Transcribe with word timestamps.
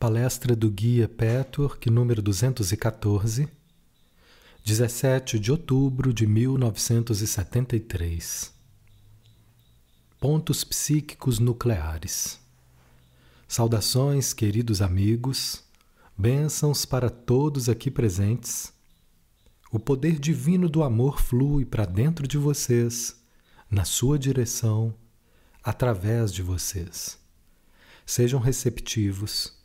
Palestra 0.00 0.56
do 0.56 0.68
Guia 0.70 1.06
Petwork, 1.06 1.88
número 1.90 2.22
214, 2.22 3.46
17 4.64 5.38
de 5.38 5.52
outubro 5.52 6.14
de 6.14 6.26
1973. 6.26 8.50
Pontos 10.18 10.64
psíquicos 10.64 11.38
nucleares. 11.38 12.40
Saudações, 13.46 14.32
queridos 14.32 14.80
amigos, 14.80 15.62
bênçãos 16.16 16.86
para 16.86 17.10
todos 17.10 17.68
aqui 17.68 17.90
presentes. 17.90 18.72
O 19.70 19.78
poder 19.78 20.18
divino 20.18 20.66
do 20.66 20.82
amor 20.82 21.20
flui 21.20 21.66
para 21.66 21.84
dentro 21.84 22.26
de 22.26 22.38
vocês, 22.38 23.20
na 23.70 23.84
sua 23.84 24.18
direção, 24.18 24.94
através 25.62 26.32
de 26.32 26.40
vocês. 26.40 27.18
Sejam 28.06 28.40
receptivos 28.40 29.59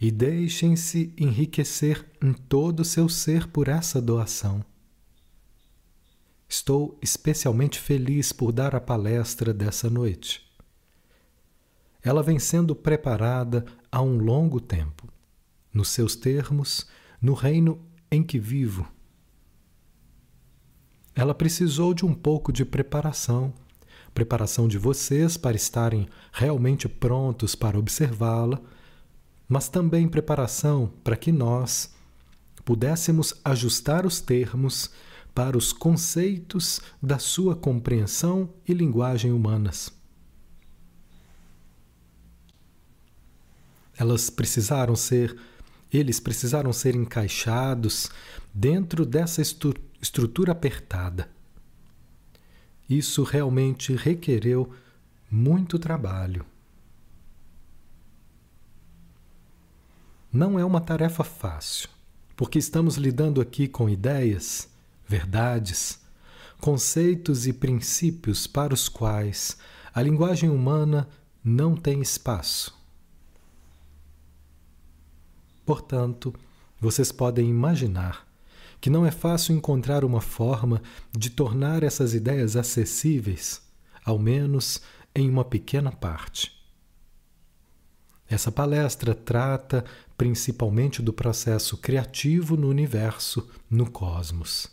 e 0.00 0.10
deixem-se 0.10 1.12
enriquecer 1.16 2.06
em 2.22 2.32
todo 2.32 2.80
o 2.80 2.84
seu 2.84 3.08
ser 3.08 3.48
por 3.48 3.68
essa 3.68 4.00
doação. 4.00 4.64
Estou 6.48 6.96
especialmente 7.02 7.78
feliz 7.78 8.32
por 8.32 8.52
dar 8.52 8.74
a 8.74 8.80
palestra 8.80 9.52
dessa 9.52 9.90
noite. 9.90 10.48
Ela 12.02 12.22
vem 12.22 12.38
sendo 12.38 12.74
preparada 12.74 13.66
há 13.90 14.00
um 14.00 14.16
longo 14.16 14.60
tempo, 14.60 15.08
nos 15.74 15.88
seus 15.88 16.14
termos, 16.14 16.86
no 17.20 17.34
reino 17.34 17.84
em 18.10 18.22
que 18.22 18.38
vivo. 18.38 18.88
Ela 21.14 21.34
precisou 21.34 21.92
de 21.92 22.06
um 22.06 22.14
pouco 22.14 22.52
de 22.52 22.64
preparação, 22.64 23.52
preparação 24.14 24.68
de 24.68 24.78
vocês 24.78 25.36
para 25.36 25.56
estarem 25.56 26.08
realmente 26.32 26.88
prontos 26.88 27.56
para 27.56 27.78
observá-la 27.78 28.62
mas 29.48 29.68
também 29.68 30.06
preparação 30.06 30.92
para 31.02 31.16
que 31.16 31.32
nós 31.32 31.94
pudéssemos 32.64 33.32
ajustar 33.42 34.04
os 34.04 34.20
termos 34.20 34.90
para 35.34 35.56
os 35.56 35.72
conceitos 35.72 36.80
da 37.02 37.18
sua 37.18 37.56
compreensão 37.56 38.52
e 38.66 38.74
linguagem 38.74 39.32
humanas. 39.32 39.90
Elas 43.96 44.28
precisaram 44.30 44.94
ser, 44.94 45.36
eles 45.92 46.20
precisaram 46.20 46.72
ser 46.72 46.94
encaixados 46.94 48.10
dentro 48.52 49.06
dessa 49.06 49.40
estrutura 49.40 50.52
apertada. 50.52 51.30
Isso 52.88 53.22
realmente 53.22 53.94
requereu 53.94 54.72
muito 55.30 55.78
trabalho. 55.78 56.44
Não 60.32 60.58
é 60.58 60.64
uma 60.64 60.80
tarefa 60.80 61.24
fácil, 61.24 61.88
porque 62.36 62.58
estamos 62.58 62.96
lidando 62.96 63.40
aqui 63.40 63.66
com 63.66 63.88
ideias, 63.88 64.68
verdades, 65.06 66.00
conceitos 66.60 67.46
e 67.46 67.52
princípios 67.52 68.46
para 68.46 68.74
os 68.74 68.90
quais 68.90 69.56
a 69.94 70.02
linguagem 70.02 70.50
humana 70.50 71.08
não 71.42 71.74
tem 71.74 72.02
espaço. 72.02 72.76
Portanto, 75.64 76.34
vocês 76.78 77.10
podem 77.10 77.48
imaginar 77.48 78.26
que 78.80 78.90
não 78.90 79.06
é 79.06 79.10
fácil 79.10 79.54
encontrar 79.54 80.04
uma 80.04 80.20
forma 80.20 80.82
de 81.10 81.30
tornar 81.30 81.82
essas 81.82 82.12
ideias 82.12 82.54
acessíveis, 82.54 83.62
ao 84.04 84.18
menos 84.18 84.80
em 85.14 85.28
uma 85.28 85.44
pequena 85.44 85.90
parte. 85.90 86.56
Essa 88.28 88.52
palestra 88.52 89.14
trata 89.14 89.84
principalmente 90.18 91.00
do 91.00 91.12
processo 91.12 91.76
criativo 91.76 92.56
no 92.56 92.68
universo, 92.68 93.48
no 93.70 93.88
cosmos. 93.88 94.68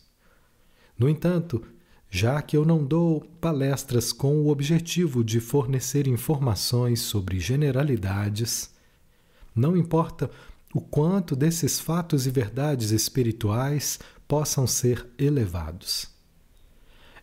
No 0.98 1.08
entanto, 1.08 1.64
já 2.10 2.42
que 2.42 2.58
eu 2.58 2.66
não 2.66 2.84
dou 2.84 3.22
palestras 3.40 4.12
com 4.12 4.38
o 4.38 4.50
objetivo 4.50 5.24
de 5.24 5.40
fornecer 5.40 6.08
informações 6.08 7.02
sobre 7.02 7.40
generalidades, 7.40 8.72
não 9.56 9.78
importa 9.78 10.32
o 10.74 10.82
quanto 10.82 11.36
desses 11.36 11.80
fatos 11.80 12.26
e 12.26 12.32
verdades 12.32 12.90
espirituais 12.90 14.00
possam 14.28 14.66
ser 14.66 15.08
elevados. 15.18 16.08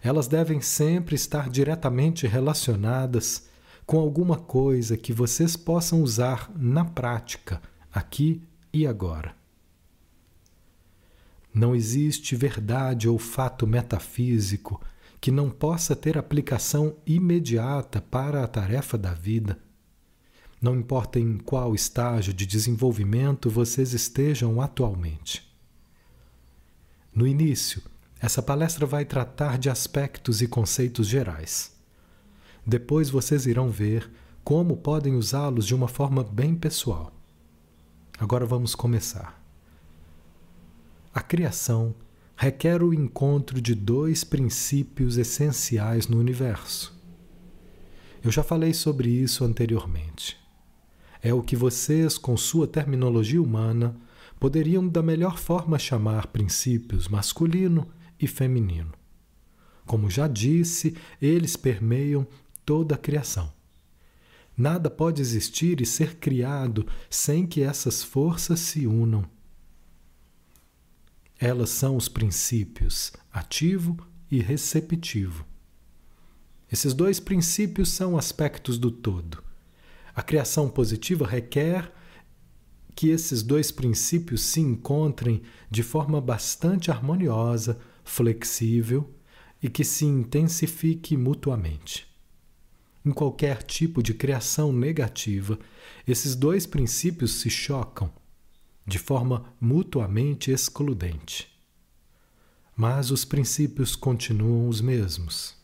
Elas 0.01 0.29
devem 0.29 0.61
sempre 0.61 1.17
estar 1.17 1.51
diretamente 1.51 2.27
relacionadas 2.27 3.49
com 3.85 3.99
alguma 3.99 4.37
coisa 4.37 4.97
que 4.97 5.13
vocês 5.13 5.57
possam 5.57 6.03
usar 6.03 6.51
na 6.57 6.85
prática, 6.85 7.61
aqui 7.93 8.43
e 8.73 8.87
agora. 8.87 9.35
Não 11.53 11.75
existe 11.75 12.35
verdade 12.35 13.09
ou 13.09 13.19
fato 13.19 13.67
metafísico 13.67 14.81
que 15.21 15.31
não 15.31 15.51
possa 15.51 15.95
ter 15.95 16.17
aplicação 16.17 16.97
imediata 17.07 18.01
para 18.01 18.43
a 18.43 18.49
tarefa 18.49 18.97
da 18.97 19.13
vida. 19.13 19.59
Não 20.61 20.75
importa 20.75 21.21
em 21.21 21.39
qual 21.39 21.75
estágio 21.75 22.33
de 22.33 22.47
desenvolvimento 22.47 23.51
vocês 23.51 23.93
estejam 23.93 24.61
atualmente. 24.61 25.49
No 27.15 27.27
início, 27.27 27.83
essa 28.19 28.41
palestra 28.41 28.87
vai 28.87 29.05
tratar 29.05 29.59
de 29.59 29.69
aspectos 29.69 30.41
e 30.41 30.47
conceitos 30.47 31.07
gerais. 31.07 31.77
Depois 32.65 33.11
vocês 33.11 33.45
irão 33.47 33.69
ver 33.69 34.11
como 34.43 34.77
podem 34.77 35.15
usá-los 35.15 35.67
de 35.67 35.75
uma 35.75 35.89
forma 35.89 36.25
bem 36.25 36.55
pessoal. 36.55 37.13
Agora 38.23 38.47
vamos 38.47 38.77
começar. 38.77 39.43
A 41.13 41.21
criação 41.21 41.93
requer 42.37 42.81
o 42.81 42.95
encontro 42.95 43.61
de 43.61 43.75
dois 43.75 44.23
princípios 44.23 45.17
essenciais 45.17 46.07
no 46.07 46.21
universo. 46.21 46.97
Eu 48.23 48.31
já 48.31 48.45
falei 48.45 48.73
sobre 48.75 49.11
isso 49.11 49.43
anteriormente. 49.45 50.39
É 51.21 51.35
o 51.35 51.43
que 51.43 51.57
vocês, 51.57 52.17
com 52.17 52.37
sua 52.37 52.65
terminologia 52.65 53.43
humana, 53.43 53.97
poderiam 54.39 54.87
da 54.87 55.03
melhor 55.03 55.37
forma 55.37 55.77
chamar 55.77 56.29
princípios 56.29 57.09
masculino 57.09 57.89
e 58.21 58.29
feminino. 58.29 58.93
Como 59.85 60.09
já 60.09 60.29
disse, 60.29 60.97
eles 61.21 61.57
permeiam 61.57 62.25
toda 62.65 62.95
a 62.95 62.99
criação. 62.99 63.53
Nada 64.57 64.91
pode 64.91 65.21
existir 65.21 65.81
e 65.81 65.87
ser 65.87 66.17
criado 66.17 66.87
sem 67.09 67.47
que 67.47 67.63
essas 67.63 68.03
forças 68.03 68.61
se 68.61 68.87
unam. 68.87 69.25
Elas 71.39 71.71
são 71.71 71.97
os 71.97 72.09
princípios 72.09 73.13
ativo 73.33 73.97
e 74.31 74.41
receptivo. 74.41 75.45
Esses 76.71 76.95
dois 76.95 77.19
princípios 77.19 77.91
são 77.91 78.17
aspectos 78.17 78.79
do 78.79 78.91
todo. 78.91 79.43
A 80.15 80.23
criação 80.23 80.69
positiva 80.69 81.27
requer 81.27 81.93
que 82.95 83.09
esses 83.09 83.43
dois 83.43 83.71
princípios 83.71 84.43
se 84.43 84.61
encontrem 84.61 85.43
de 85.71 85.83
forma 85.83 86.21
bastante 86.21 86.91
harmoniosa, 86.91 87.79
flexível 88.05 89.11
e 89.63 89.69
que 89.69 89.85
se 89.85 90.05
intensifique 90.05 91.17
mutuamente. 91.17 92.12
Em 93.05 93.11
qualquer 93.11 93.63
tipo 93.63 94.03
de 94.03 94.15
criação 94.15 94.73
negativa, 94.73 95.59
esses 96.07 96.37
dois 96.37 96.67
princípios 96.67 97.41
se 97.41 97.51
chocam 97.51 98.13
de 98.87 98.99
forma 98.99 99.45
mutuamente 99.61 100.51
excludente. 100.51 101.49
Mas 102.77 103.11
os 103.11 103.25
princípios 103.25 103.95
continuam 103.95 104.69
os 104.69 104.81
mesmos. 104.81 105.57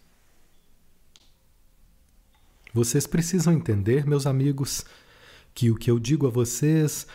Vocês 2.73 3.07
precisam 3.07 3.53
entender, 3.53 4.07
meus 4.07 4.27
amigos, 4.27 4.85
que 5.55 5.71
o 5.71 5.77
que 5.77 5.91
eu 5.91 5.99
digo 5.99 6.27
a 6.27 6.31
vocês 6.31 7.07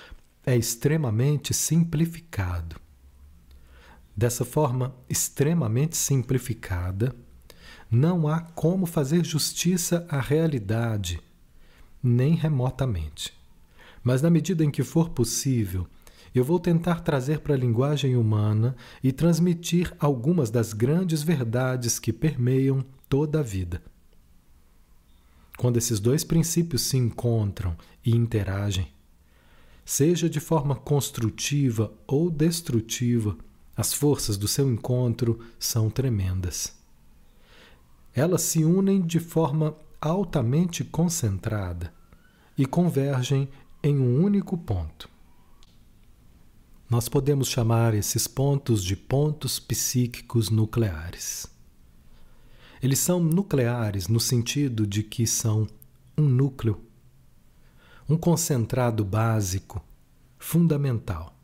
é 0.46 0.58
extremamente 0.58 1.54
simplificado. 1.54 2.76
Dessa 4.16 4.44
forma 4.44 4.96
extremamente 5.10 5.96
simplificada, 5.96 7.16
não 7.94 8.28
há 8.28 8.40
como 8.42 8.88
fazer 8.88 9.24
justiça 9.24 10.04
à 10.10 10.20
realidade, 10.20 11.22
nem 12.02 12.34
remotamente. 12.34 13.32
Mas 14.04 14.20
na 14.20 14.32
medida 14.32 14.64
em 14.64 14.72
que 14.72 14.84
for 14.84 15.10
possível, 15.10 15.86
eu 16.34 16.44
vou 16.44 16.60
tentar 16.60 17.02
trazer 17.02 17.42
para 17.42 17.54
a 17.54 17.58
linguagem 17.58 18.16
humana 18.16 18.76
e 19.04 19.12
transmitir 19.12 19.94
algumas 20.00 20.50
das 20.50 20.74
grandes 20.74 21.22
verdades 21.22 22.00
que 22.00 22.12
permeiam 22.12 22.84
toda 23.08 23.42
a 23.42 23.44
vida. 23.44 23.80
Quando 25.56 25.78
esses 25.78 26.00
dois 26.00 26.24
princípios 26.24 26.82
se 26.82 26.98
encontram 26.98 27.78
e 28.04 28.16
interagem, 28.16 28.88
seja 29.86 30.28
de 30.28 30.40
forma 30.40 30.76
construtiva 30.76 31.94
ou 32.08 32.32
destrutiva, 32.32 33.38
as 33.78 33.94
forças 33.94 34.36
do 34.36 34.48
seu 34.48 34.68
encontro 34.68 35.40
são 35.60 35.92
tremendas 35.92 36.82
elas 38.14 38.44
se 38.44 38.64
unem 38.64 39.02
de 39.02 39.20
forma 39.20 39.76
altamente 40.00 40.84
concentrada 40.84 41.94
e 42.58 42.66
convergem 42.66 43.50
em 43.82 43.98
um 43.98 44.24
único 44.24 44.58
ponto. 44.58 45.10
Nós 46.90 47.10
podemos 47.10 47.48
chamar 47.48 47.96
esses 47.96 48.28
pontos 48.28 48.84
de 48.84 48.96
pontos 48.96 49.60
psíquicos 49.60 50.50
nucleares. 50.50 51.48
Eles 52.82 53.00
são 53.00 53.20
nucleares 53.20 54.08
no 54.08 54.20
sentido 54.20 54.86
de 54.86 55.02
que 55.02 55.26
são 55.26 55.68
um 56.16 56.24
núcleo, 56.24 56.82
um 58.08 58.16
concentrado 58.16 59.04
básico, 59.04 59.84
fundamental, 60.38 61.36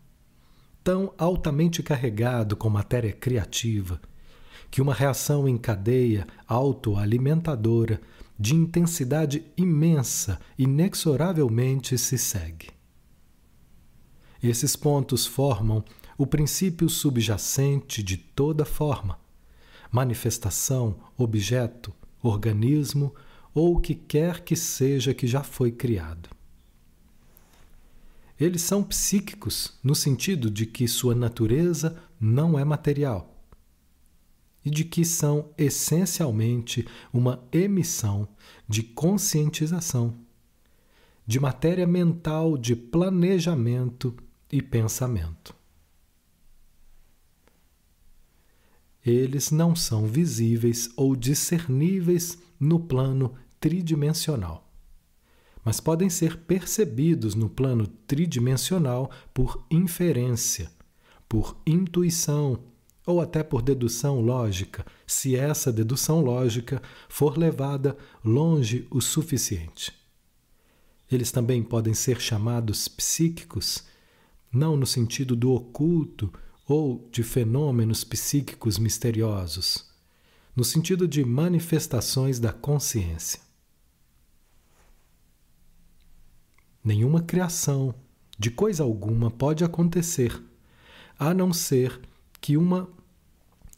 tão 0.84 1.14
altamente 1.18 1.82
carregado 1.82 2.56
com 2.56 2.70
matéria 2.70 3.14
criativa 3.14 4.00
que 4.72 4.82
uma 4.82 4.94
reação 4.94 5.48
em 5.48 5.58
cadeia 5.58 6.28
autoalimentadora 6.48 8.02
de 8.38 8.56
intensidade 8.56 9.44
imensa 9.58 10.40
inexoravelmente 10.58 11.98
se 11.98 12.18
segue. 12.18 12.70
Esses 14.42 14.76
pontos 14.76 15.26
formam 15.26 15.84
o 16.18 16.26
princípio 16.26 16.88
subjacente 16.88 18.02
de 18.02 18.16
toda 18.16 18.64
forma, 18.64 19.20
manifestação, 19.92 20.96
objeto, 21.18 21.94
organismo 22.22 23.14
ou 23.54 23.76
o 23.76 23.82
que 23.82 23.96
quer 23.96 24.42
que 24.42 24.56
seja 24.56 25.14
que 25.14 25.28
já 25.28 25.44
foi 25.44 25.72
criado. 25.72 26.30
Eles 28.40 28.62
são 28.62 28.82
psíquicos 28.82 29.78
no 29.84 29.94
sentido 29.94 30.50
de 30.50 30.66
que 30.66 30.88
sua 30.88 31.14
natureza 31.14 32.02
não 32.22 32.58
é 32.58 32.64
material 32.64 33.39
e 34.64 34.70
de 34.70 34.84
que 34.84 35.06
são 35.06 35.50
essencialmente 35.58 36.86
uma 37.14 37.44
emissão 37.52 38.28
de 38.68 38.84
conscientização, 38.84 40.16
de 41.26 41.40
matéria 41.40 41.88
mental 41.88 42.58
de 42.58 42.76
planejamento 42.76 44.16
e 44.52 44.62
pensamento. 44.62 45.56
Eles 49.06 49.50
não 49.50 49.76
são 49.76 50.06
visíveis 50.06 50.90
ou 50.96 51.16
discerníveis 51.16 52.38
no 52.60 52.80
plano 52.80 53.34
tridimensional, 53.60 54.70
mas 55.64 55.80
podem 55.80 56.10
ser 56.10 56.38
percebidos 56.40 57.34
no 57.34 57.50
plano 57.50 57.88
tridimensional 57.88 59.10
por 59.34 59.66
inferência, 59.72 60.70
por 61.28 61.58
intuição 61.66 62.69
ou 63.10 63.20
até 63.20 63.42
por 63.42 63.64
dedução 63.64 64.22
lógica, 64.22 64.86
se 65.08 65.36
essa 65.36 65.74
dedução 65.74 66.22
lógica 66.22 66.80
for 67.10 67.40
levada 67.40 67.98
longe 68.24 68.88
o 68.92 69.02
suficiente. 69.02 69.92
Eles 71.12 71.32
também 71.32 71.64
podem 71.64 71.96
ser 71.96 72.22
chamados 72.22 72.88
psíquicos, 72.88 73.84
não 74.54 74.78
no 74.78 74.86
sentido 74.86 75.36
do 75.36 75.52
oculto 75.52 76.32
ou 76.68 77.10
de 77.12 77.24
fenômenos 77.24 78.04
psíquicos 78.04 78.78
misteriosos, 78.78 79.90
no 80.56 80.64
sentido 80.64 81.08
de 81.08 81.26
manifestações 81.26 82.40
da 82.40 82.54
consciência. 82.54 83.40
Nenhuma 86.84 87.24
criação 87.24 87.96
de 88.38 88.52
coisa 88.52 88.84
alguma 88.84 89.32
pode 89.32 89.64
acontecer, 89.64 90.40
a 91.18 91.34
não 91.34 91.52
ser 91.52 92.00
que 92.40 92.56
uma 92.56 92.99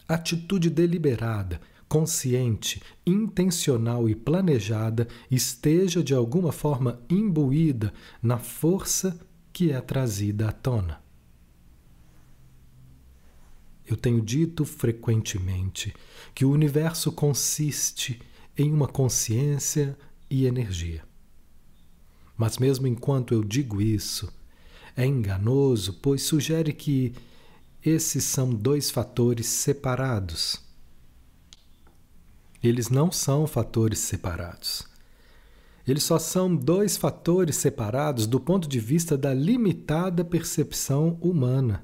atitude 0.07 0.69
deliberada, 0.69 1.61
consciente, 1.87 2.81
intencional 3.05 4.07
e 4.07 4.15
planejada 4.15 5.07
esteja 5.29 6.01
de 6.01 6.13
alguma 6.13 6.51
forma 6.51 7.01
imbuída 7.09 7.93
na 8.21 8.37
força 8.37 9.19
que 9.51 9.71
é 9.71 9.81
trazida 9.81 10.49
à 10.49 10.51
tona. 10.51 11.01
Eu 13.85 13.97
tenho 13.97 14.21
dito 14.21 14.63
frequentemente 14.63 15.93
que 16.33 16.45
o 16.45 16.51
universo 16.51 17.11
consiste 17.11 18.21
em 18.57 18.71
uma 18.71 18.87
consciência 18.87 19.97
e 20.29 20.45
energia. 20.45 21.03
Mas, 22.37 22.57
mesmo 22.57 22.87
enquanto 22.87 23.33
eu 23.33 23.43
digo 23.43 23.81
isso, 23.81 24.31
é 24.95 25.05
enganoso, 25.05 25.99
pois 26.01 26.21
sugere 26.21 26.71
que 26.71 27.13
esses 27.83 28.23
são 28.23 28.53
dois 28.53 28.91
fatores 28.91 29.47
separados. 29.47 30.61
Eles 32.61 32.89
não 32.89 33.11
são 33.11 33.47
fatores 33.47 33.99
separados. 33.99 34.87
Eles 35.87 36.03
só 36.03 36.19
são 36.19 36.55
dois 36.55 36.95
fatores 36.95 37.55
separados 37.55 38.27
do 38.27 38.39
ponto 38.39 38.67
de 38.67 38.79
vista 38.79 39.17
da 39.17 39.33
limitada 39.33 40.23
percepção 40.23 41.17
humana. 41.19 41.83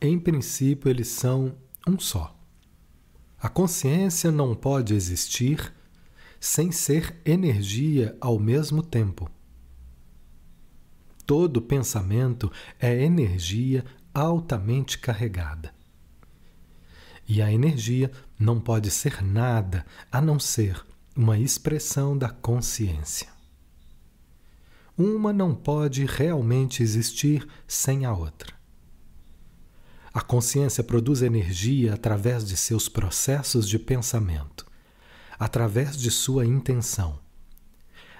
Em 0.00 0.18
princípio, 0.18 0.90
eles 0.90 1.08
são 1.08 1.54
um 1.86 1.98
só. 2.00 2.36
A 3.38 3.48
consciência 3.48 4.32
não 4.32 4.56
pode 4.56 4.92
existir 4.92 5.72
sem 6.40 6.72
ser 6.72 7.16
energia 7.24 8.16
ao 8.20 8.38
mesmo 8.38 8.82
tempo. 8.82 9.30
Todo 11.26 11.62
pensamento 11.62 12.52
é 12.78 13.02
energia 13.02 13.84
altamente 14.12 14.98
carregada. 14.98 15.74
E 17.26 17.40
a 17.40 17.50
energia 17.50 18.10
não 18.38 18.60
pode 18.60 18.90
ser 18.90 19.22
nada 19.22 19.86
a 20.12 20.20
não 20.20 20.38
ser 20.38 20.84
uma 21.16 21.38
expressão 21.38 22.16
da 22.16 22.28
consciência. 22.28 23.28
Uma 24.98 25.32
não 25.32 25.54
pode 25.54 26.04
realmente 26.04 26.82
existir 26.82 27.48
sem 27.66 28.04
a 28.04 28.12
outra. 28.12 28.52
A 30.12 30.20
consciência 30.20 30.84
produz 30.84 31.22
energia 31.22 31.94
através 31.94 32.46
de 32.46 32.56
seus 32.56 32.88
processos 32.88 33.66
de 33.66 33.78
pensamento, 33.78 34.66
através 35.38 35.96
de 35.96 36.10
sua 36.10 36.44
intenção 36.44 37.23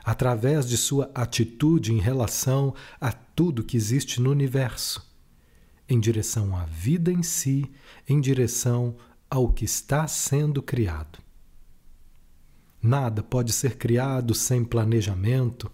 através 0.04 0.68
de 0.68 0.76
sua 0.76 1.10
atitude 1.14 1.92
em 1.92 1.98
relação 1.98 2.74
a 3.00 3.10
tudo 3.10 3.64
que 3.64 3.76
existe 3.76 4.20
no 4.20 4.30
universo, 4.30 5.10
em 5.88 5.98
direção 5.98 6.54
à 6.54 6.64
vida 6.66 7.10
em 7.10 7.22
si, 7.22 7.64
em 8.06 8.20
direção 8.20 8.96
ao 9.30 9.50
que 9.52 9.64
está 9.64 10.06
sendo 10.06 10.62
criado. 10.62 11.18
Nada 12.82 13.22
pode 13.22 13.52
ser 13.52 13.78
criado 13.78 14.34
sem 14.34 14.62
planejamento, 14.62 15.72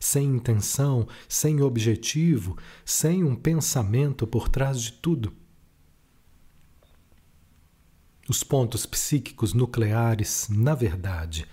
sem 0.00 0.24
intenção, 0.26 1.06
sem 1.28 1.60
objetivo, 1.60 2.58
sem 2.84 3.22
um 3.22 3.36
pensamento 3.36 4.26
por 4.26 4.48
trás 4.48 4.82
de 4.82 4.92
tudo. 4.92 5.32
Os 8.28 8.42
pontos 8.42 8.84
psíquicos 8.84 9.54
nucleares, 9.54 10.48
na 10.50 10.74
verdade, 10.74 11.46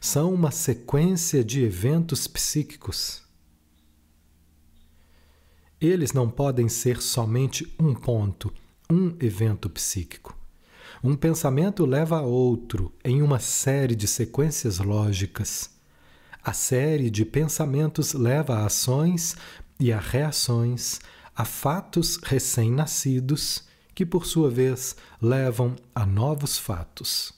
são 0.00 0.32
uma 0.32 0.50
sequência 0.50 1.44
de 1.44 1.62
eventos 1.62 2.26
psíquicos. 2.26 3.22
Eles 5.80 6.12
não 6.12 6.28
podem 6.28 6.68
ser 6.68 7.00
somente 7.00 7.72
um 7.78 7.94
ponto, 7.94 8.52
um 8.90 9.16
evento 9.20 9.70
psíquico. 9.70 10.36
Um 11.02 11.14
pensamento 11.14 11.86
leva 11.86 12.18
a 12.18 12.22
outro 12.22 12.92
em 13.04 13.22
uma 13.22 13.38
série 13.38 13.94
de 13.94 14.08
sequências 14.08 14.78
lógicas. 14.78 15.70
A 16.42 16.52
série 16.52 17.10
de 17.10 17.24
pensamentos 17.24 18.12
leva 18.14 18.56
a 18.56 18.66
ações 18.66 19.36
e 19.78 19.92
a 19.92 20.00
reações, 20.00 20.98
a 21.36 21.44
fatos 21.44 22.16
recém-nascidos, 22.16 23.62
que 23.94 24.04
por 24.04 24.26
sua 24.26 24.50
vez 24.50 24.96
levam 25.22 25.76
a 25.94 26.04
novos 26.04 26.58
fatos. 26.58 27.37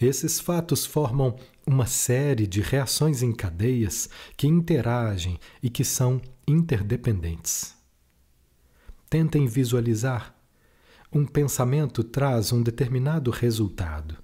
Esses 0.00 0.38
fatos 0.38 0.84
formam 0.84 1.36
uma 1.66 1.86
série 1.86 2.46
de 2.46 2.60
reações 2.60 3.22
em 3.22 3.32
cadeias 3.32 4.08
que 4.36 4.46
interagem 4.46 5.38
e 5.62 5.70
que 5.70 5.84
são 5.84 6.20
interdependentes. 6.46 7.74
Tentem 9.08 9.46
visualizar. 9.46 10.34
Um 11.12 11.24
pensamento 11.24 12.04
traz 12.04 12.52
um 12.52 12.62
determinado 12.62 13.30
resultado. 13.30 14.16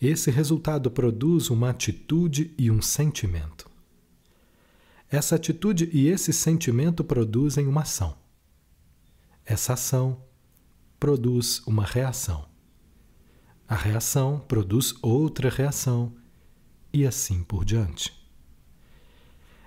Esse 0.00 0.30
resultado 0.30 0.90
produz 0.90 1.50
uma 1.50 1.70
atitude 1.70 2.54
e 2.56 2.70
um 2.70 2.80
sentimento. 2.80 3.68
Essa 5.10 5.34
atitude 5.34 5.88
e 5.92 6.08
esse 6.08 6.32
sentimento 6.32 7.02
produzem 7.02 7.66
uma 7.66 7.80
ação. 7.80 8.16
Essa 9.44 9.72
ação 9.72 10.22
produz 11.00 11.62
uma 11.66 11.84
reação. 11.84 12.47
A 13.68 13.76
reação 13.76 14.40
produz 14.48 14.94
outra 15.02 15.50
reação 15.50 16.14
e 16.90 17.06
assim 17.06 17.42
por 17.42 17.66
diante. 17.66 18.16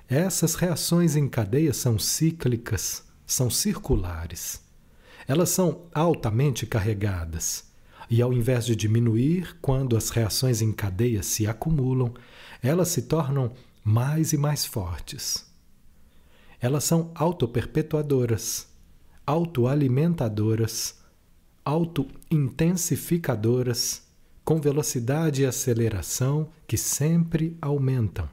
Essas 0.10 0.56
reações 0.56 1.16
em 1.16 1.30
cadeia 1.30 1.72
são 1.72 2.00
cíclicas, 2.00 3.06
são 3.28 3.50
circulares. 3.50 4.62
Elas 5.28 5.50
são 5.50 5.84
altamente 5.94 6.66
carregadas 6.66 7.72
E 8.10 8.22
ao 8.22 8.34
invés 8.34 8.66
de 8.66 8.76
diminuir 8.76 9.56
quando 9.62 9.96
as 9.96 10.10
reações 10.10 10.62
em 10.62 10.74
cadeia 10.74 11.24
se 11.24 11.48
acumulam, 11.48 12.14
elas 12.62 12.90
se 12.90 13.04
tornam 13.04 13.54
mais 13.84 14.34
e 14.34 14.38
mais 14.38 14.66
fortes. 14.66 15.46
Elas 16.60 16.84
são 16.84 17.12
autoperpetuadoras, 17.16 18.68
autoalimentadoras, 19.26 21.01
autointensificadoras, 21.64 24.10
com 24.44 24.60
velocidade 24.60 25.44
e 25.44 25.46
aceleração 25.46 26.50
que 26.68 26.78
sempre 26.78 27.56
aumentam. 27.62 28.28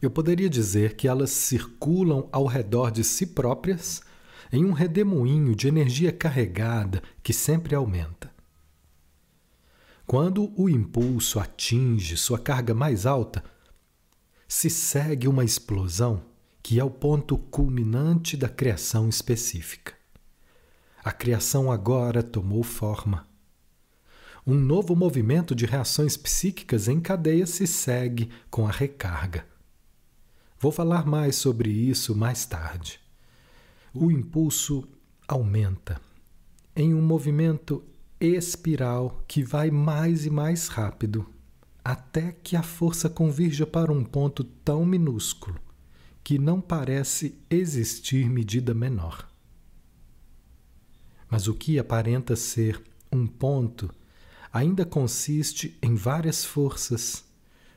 Eu 0.00 0.10
poderia 0.10 0.50
dizer 0.50 0.96
que 0.96 1.06
elas 1.08 1.30
circulam 1.30 2.28
ao 2.30 2.46
redor 2.46 2.90
de 2.90 3.04
si 3.04 3.26
próprias 3.26 4.02
em 4.52 4.64
um 4.64 4.72
redemoinho 4.72 5.54
de 5.54 5.68
energia 5.68 6.12
carregada 6.12 7.02
que 7.22 7.32
sempre 7.32 7.74
aumenta. 7.74 8.32
Quando 10.06 10.52
o 10.60 10.68
impulso 10.68 11.40
atinge 11.40 12.16
sua 12.16 12.38
carga 12.38 12.74
mais 12.74 13.06
alta, 13.06 13.42
se 14.46 14.68
segue 14.68 15.26
uma 15.26 15.44
explosão 15.44 16.22
que 16.62 16.78
é 16.78 16.84
o 16.84 16.90
ponto 16.90 17.36
culminante 17.36 18.36
da 18.36 18.48
criação 18.48 19.08
específica. 19.08 19.93
A 21.04 21.12
criação 21.12 21.70
agora 21.70 22.22
tomou 22.22 22.62
forma. 22.62 23.28
Um 24.46 24.54
novo 24.54 24.96
movimento 24.96 25.54
de 25.54 25.66
reações 25.66 26.16
psíquicas 26.16 26.88
em 26.88 26.98
cadeia 26.98 27.44
se 27.44 27.66
segue 27.66 28.30
com 28.50 28.66
a 28.66 28.70
recarga. 28.70 29.46
Vou 30.58 30.72
falar 30.72 31.04
mais 31.04 31.36
sobre 31.36 31.68
isso 31.68 32.16
mais 32.16 32.46
tarde. 32.46 32.98
O 33.92 34.10
impulso 34.10 34.88
aumenta 35.28 36.00
em 36.74 36.94
um 36.94 37.02
movimento 37.02 37.84
espiral 38.18 39.22
que 39.28 39.42
vai 39.42 39.70
mais 39.70 40.24
e 40.24 40.30
mais 40.30 40.68
rápido, 40.68 41.28
até 41.84 42.32
que 42.32 42.56
a 42.56 42.62
força 42.62 43.10
convirja 43.10 43.66
para 43.66 43.92
um 43.92 44.02
ponto 44.02 44.42
tão 44.42 44.86
minúsculo 44.86 45.60
que 46.24 46.38
não 46.38 46.62
parece 46.62 47.38
existir 47.50 48.30
medida 48.30 48.72
menor. 48.72 49.33
Mas 51.30 51.48
o 51.48 51.54
que 51.54 51.78
aparenta 51.78 52.36
ser 52.36 52.82
um 53.10 53.26
ponto 53.26 53.90
ainda 54.52 54.84
consiste 54.84 55.76
em 55.82 55.94
várias 55.94 56.44
forças, 56.44 57.24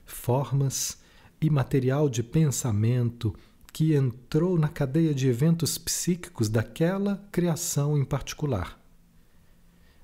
formas 0.06 0.98
e 1.42 1.50
material 1.50 2.10
de 2.10 2.22
pensamento 2.22 3.36
que 3.74 3.94
entrou 3.94 4.58
na 4.58 4.68
cadeia 4.68 5.14
de 5.14 5.28
eventos 5.28 5.78
psíquicos 5.78 6.50
daquela 6.50 7.28
criação 7.32 7.98
em 7.98 8.04
particular, 8.04 8.80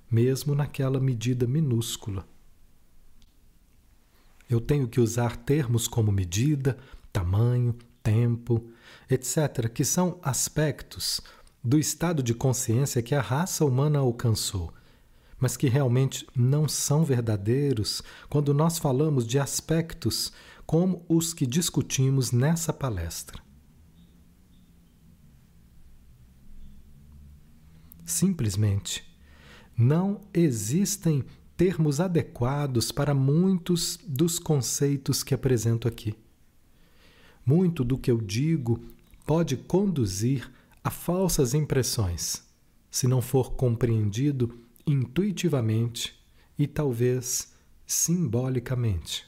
mesmo 0.09 0.53
naquela 0.53 0.99
medida 0.99 1.47
minúscula. 1.47 2.27
Eu 4.49 4.61
tenho 4.61 4.87
que 4.87 4.99
usar 4.99 5.35
termos 5.37 5.87
como 5.87 6.11
medida, 6.11 6.77
tamanho, 7.11 7.75
tempo, 8.03 8.69
etc., 9.09 9.67
que 9.73 9.83
são 9.83 10.19
aspectos 10.21 11.21
do 11.63 11.79
estado 11.79 12.21
de 12.21 12.33
consciência 12.33 13.01
que 13.01 13.15
a 13.15 13.21
raça 13.21 13.63
humana 13.63 13.99
alcançou, 13.99 14.73
mas 15.39 15.55
que 15.55 15.67
realmente 15.67 16.27
não 16.35 16.67
são 16.67 17.05
verdadeiros 17.05 18.03
quando 18.29 18.53
nós 18.53 18.77
falamos 18.77 19.25
de 19.25 19.39
aspectos 19.39 20.31
como 20.65 21.05
os 21.07 21.33
que 21.33 21.45
discutimos 21.45 22.31
nessa 22.31 22.73
palestra. 22.73 23.41
Simplesmente, 28.05 29.03
não 29.77 30.21
existem 30.33 31.23
termos 31.55 31.99
adequados 31.99 32.91
para 32.91 33.13
muitos 33.13 33.97
dos 34.05 34.37
conceitos 34.37 35.23
que 35.23 35.33
apresento 35.33 35.87
aqui. 35.87 36.15
Muito 37.45 37.83
do 37.83 37.97
que 37.97 38.11
eu 38.11 38.19
digo 38.19 38.83
pode 39.25 39.55
conduzir 39.55 40.51
a 40.83 40.89
falsas 40.89 41.53
impressões, 41.53 42.43
se 42.91 43.07
não 43.07 43.21
for 43.21 43.53
compreendido 43.53 44.59
intuitivamente 44.85 46.21
e 46.59 46.67
talvez 46.67 47.53
simbolicamente. 47.85 49.25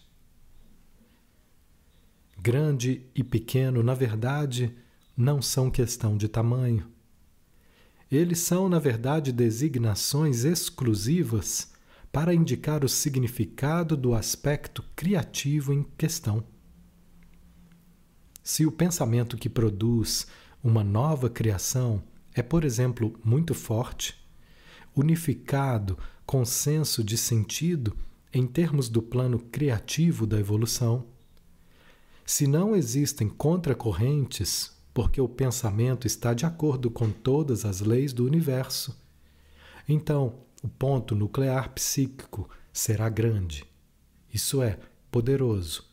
Grande 2.38 3.06
e 3.16 3.24
pequeno, 3.24 3.82
na 3.82 3.94
verdade, 3.94 4.76
não 5.16 5.42
são 5.42 5.72
questão 5.72 6.18
de 6.18 6.28
tamanho. 6.28 6.92
Eles 8.12 8.40
são, 8.40 8.68
na 8.68 8.78
verdade, 8.78 9.32
designações 9.32 10.44
exclusivas 10.44 11.74
para 12.12 12.34
indicar 12.34 12.84
o 12.84 12.90
significado 12.90 13.96
do 13.96 14.14
aspecto 14.14 14.84
criativo 14.96 15.74
em 15.74 15.84
questão. 15.98 16.46
Se 18.44 18.66
o 18.66 18.72
pensamento 18.72 19.38
que 19.38 19.50
produz 19.50 20.28
uma 20.66 20.84
nova 20.84 21.30
criação 21.30 22.02
é, 22.34 22.42
por 22.42 22.66
exemplo, 22.66 23.14
muito 23.24 23.54
forte, 23.54 24.16
unificado 24.96 25.96
com 26.26 26.44
senso 26.44 27.04
de 27.04 27.20
sentido 27.20 27.96
em 28.34 28.48
termos 28.48 28.90
do 28.90 29.00
plano 29.00 29.38
criativo 29.38 30.26
da 30.26 30.40
evolução, 30.40 31.06
se 32.26 32.48
não 32.48 32.76
existem 32.76 33.30
contracorrentes, 33.30 34.76
porque 34.92 35.22
o 35.22 35.30
pensamento 35.30 36.08
está 36.08 36.34
de 36.34 36.48
acordo 36.48 36.90
com 36.90 37.12
todas 37.12 37.64
as 37.64 37.80
leis 37.80 38.12
do 38.12 38.26
universo, 38.26 39.00
então 39.88 40.40
o 40.64 40.68
ponto 40.68 41.14
nuclear 41.14 41.70
psíquico 41.76 42.50
será 42.74 43.08
grande, 43.08 43.64
isso 44.34 44.64
é, 44.64 44.80
poderoso, 45.12 45.88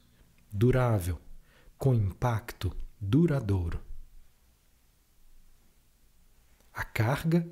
durável, 0.50 1.18
com 1.76 1.94
impacto 1.94 2.74
duradouro. 2.98 3.91
A 6.72 6.84
carga 6.84 7.46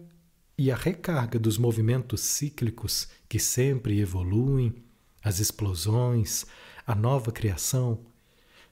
e 0.56 0.70
a 0.70 0.76
recarga 0.76 1.38
dos 1.38 1.58
movimentos 1.58 2.20
cíclicos 2.20 3.08
que 3.28 3.38
sempre 3.38 4.00
evoluem, 4.00 4.74
as 5.22 5.38
explosões, 5.38 6.46
a 6.86 6.94
nova 6.94 7.30
criação, 7.30 8.00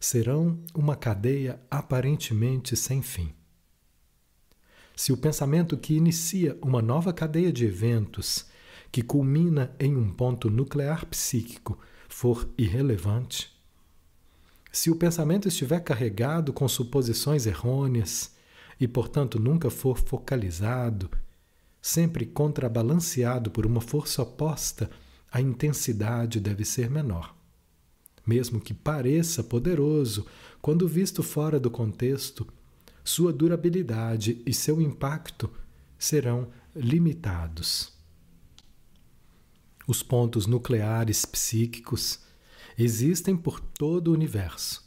serão 0.01 0.59
uma 0.75 0.97
cadeia 0.97 1.61
aparentemente 1.71 2.77
sem 2.77 3.03
fim. 3.03 3.35
Se 4.97 5.13
o 5.13 5.17
pensamento 5.17 5.77
que 5.77 5.95
inicia 5.95 6.59
uma 6.63 6.83
nova 6.83 7.13
cadeia 7.13 7.53
de 7.53 7.65
eventos, 7.65 8.47
que 8.91 9.03
culmina 9.03 9.75
em 9.79 9.97
um 9.97 10.11
ponto 10.13 10.51
nuclear 10.51 11.07
psíquico, 11.07 11.79
for 12.09 12.49
irrelevante, 12.57 13.57
se 14.73 14.91
o 14.91 14.97
pensamento 14.97 15.49
estiver 15.49 15.81
carregado 15.81 16.53
com 16.53 16.67
suposições 16.69 17.47
errôneas 17.47 18.37
e, 18.81 18.87
portanto, 18.87 19.39
nunca 19.41 19.71
for 19.71 19.99
focalizado, 19.99 21.11
sempre 21.81 22.27
contrabalanceado 22.27 23.51
por 23.51 23.67
uma 23.67 23.81
força 23.81 24.23
oposta, 24.23 24.91
a 25.31 25.41
intensidade 25.41 26.41
deve 26.41 26.65
ser 26.65 26.89
menor 26.89 27.39
mesmo 28.29 28.61
que 28.61 28.75
pareça 28.75 29.43
poderoso 29.43 30.27
quando 30.61 30.87
visto 30.87 31.23
fora 31.23 31.59
do 31.59 31.71
contexto, 31.71 32.47
sua 33.03 33.33
durabilidade 33.33 34.43
e 34.45 34.53
seu 34.53 34.83
impacto 34.83 35.51
serão 35.99 36.51
limitados. 36.77 37.91
Os 39.87 40.03
pontos 40.03 40.47
nucleares 40.47 41.25
psíquicos 41.25 42.21
existem 42.77 43.35
por 43.35 43.61
todo 43.61 44.09
o 44.09 44.13
universo. 44.13 44.87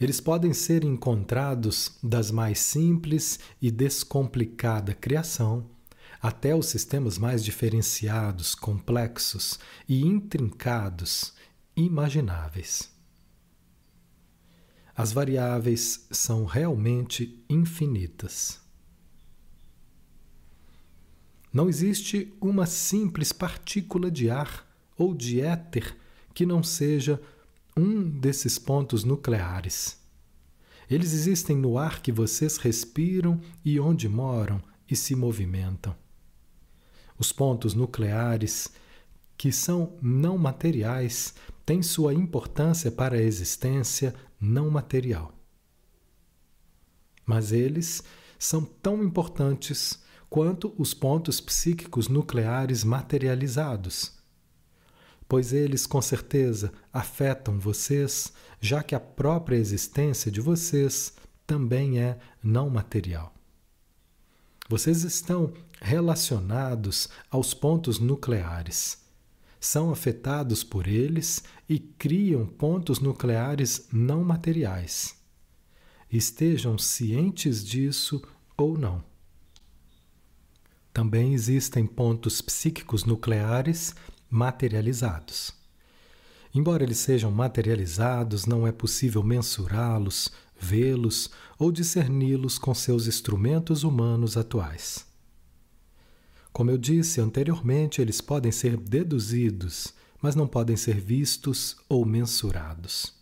Eles 0.00 0.18
podem 0.18 0.54
ser 0.54 0.82
encontrados 0.82 1.98
das 2.02 2.30
mais 2.30 2.58
simples 2.58 3.38
e 3.60 3.70
descomplicada 3.70 4.94
criação 4.94 5.68
até 6.22 6.54
os 6.54 6.66
sistemas 6.66 7.18
mais 7.18 7.44
diferenciados, 7.44 8.54
complexos 8.54 9.58
e 9.86 10.02
intrincados 10.02 11.34
imagináveis. 11.76 12.90
As 14.96 15.12
variáveis 15.12 16.06
são 16.10 16.44
realmente 16.44 17.42
infinitas. 17.48 18.60
Não 21.52 21.68
existe 21.68 22.32
uma 22.40 22.64
simples 22.64 23.32
partícula 23.32 24.10
de 24.10 24.30
ar 24.30 24.66
ou 24.96 25.14
de 25.14 25.40
éter 25.40 25.96
que 26.32 26.46
não 26.46 26.62
seja 26.62 27.20
um 27.80 28.02
desses 28.02 28.58
pontos 28.58 29.04
nucleares. 29.04 29.98
Eles 30.88 31.14
existem 31.14 31.56
no 31.56 31.78
ar 31.78 32.02
que 32.02 32.12
vocês 32.12 32.58
respiram 32.58 33.40
e 33.64 33.80
onde 33.80 34.06
moram 34.08 34.62
e 34.88 34.94
se 34.94 35.14
movimentam. 35.14 35.96
Os 37.18 37.32
pontos 37.32 37.72
nucleares, 37.72 38.70
que 39.38 39.50
são 39.50 39.96
não 40.02 40.36
materiais, 40.36 41.34
tem 41.64 41.82
sua 41.82 42.12
importância 42.12 42.90
para 42.90 43.16
a 43.16 43.22
existência 43.22 44.14
não 44.38 44.68
material. 44.68 45.32
Mas 47.24 47.50
eles 47.52 48.02
são 48.38 48.64
tão 48.64 49.02
importantes 49.02 50.02
quanto 50.28 50.74
os 50.76 50.92
pontos 50.92 51.40
psíquicos 51.40 52.08
nucleares 52.08 52.84
materializados. 52.84 54.19
Pois 55.30 55.52
eles, 55.52 55.86
com 55.86 56.02
certeza, 56.02 56.72
afetam 56.92 57.56
vocês, 57.56 58.32
já 58.60 58.82
que 58.82 58.96
a 58.96 58.98
própria 58.98 59.54
existência 59.54 60.28
de 60.28 60.40
vocês 60.40 61.14
também 61.46 62.00
é 62.00 62.18
não 62.42 62.68
material. 62.68 63.32
Vocês 64.68 65.04
estão 65.04 65.52
relacionados 65.80 67.08
aos 67.30 67.54
pontos 67.54 68.00
nucleares. 68.00 69.04
São 69.60 69.92
afetados 69.92 70.64
por 70.64 70.88
eles 70.88 71.44
e 71.68 71.78
criam 71.78 72.44
pontos 72.44 72.98
nucleares 72.98 73.86
não 73.92 74.24
materiais. 74.24 75.14
Estejam 76.10 76.76
cientes 76.76 77.64
disso 77.64 78.20
ou 78.56 78.76
não. 78.76 79.00
Também 80.92 81.34
existem 81.34 81.86
pontos 81.86 82.42
psíquicos 82.42 83.04
nucleares 83.04 83.94
materializados. 84.30 85.52
Embora 86.54 86.82
eles 86.82 86.98
sejam 86.98 87.30
materializados, 87.30 88.46
não 88.46 88.66
é 88.66 88.72
possível 88.72 89.22
mensurá-los, 89.22 90.32
vê-los 90.58 91.30
ou 91.58 91.70
discerni-los 91.70 92.58
com 92.58 92.74
seus 92.74 93.06
instrumentos 93.06 93.82
humanos 93.84 94.36
atuais. 94.36 95.06
Como 96.52 96.70
eu 96.70 96.78
disse 96.78 97.20
anteriormente, 97.20 98.00
eles 98.00 98.20
podem 98.20 98.50
ser 98.50 98.76
deduzidos, 98.76 99.94
mas 100.20 100.34
não 100.34 100.46
podem 100.46 100.76
ser 100.76 101.00
vistos 101.00 101.76
ou 101.88 102.04
mensurados. 102.04 103.14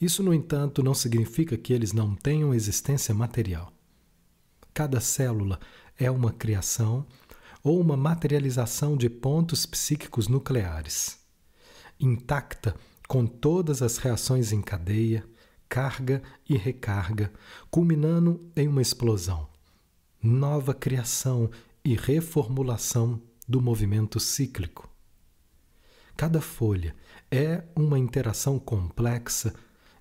Isso, 0.00 0.22
no 0.22 0.34
entanto, 0.34 0.82
não 0.82 0.94
significa 0.94 1.56
que 1.56 1.72
eles 1.72 1.92
não 1.92 2.14
tenham 2.14 2.54
existência 2.54 3.14
material. 3.14 3.72
Cada 4.72 5.00
célula 5.00 5.60
é 5.98 6.10
uma 6.10 6.32
criação 6.32 7.06
ou 7.62 7.80
uma 7.80 7.96
materialização 7.96 8.96
de 8.96 9.10
pontos 9.10 9.66
psíquicos 9.66 10.28
nucleares, 10.28 11.18
intacta 11.98 12.74
com 13.06 13.26
todas 13.26 13.82
as 13.82 13.98
reações 13.98 14.52
em 14.52 14.62
cadeia, 14.62 15.24
carga 15.68 16.22
e 16.48 16.56
recarga, 16.56 17.32
culminando 17.70 18.50
em 18.56 18.66
uma 18.66 18.82
explosão, 18.82 19.48
nova 20.22 20.72
criação 20.72 21.50
e 21.84 21.94
reformulação 21.94 23.20
do 23.48 23.60
movimento 23.60 24.18
cíclico. 24.20 24.88
Cada 26.16 26.40
folha 26.40 26.94
é 27.30 27.64
uma 27.74 27.98
interação 27.98 28.58
complexa 28.58 29.54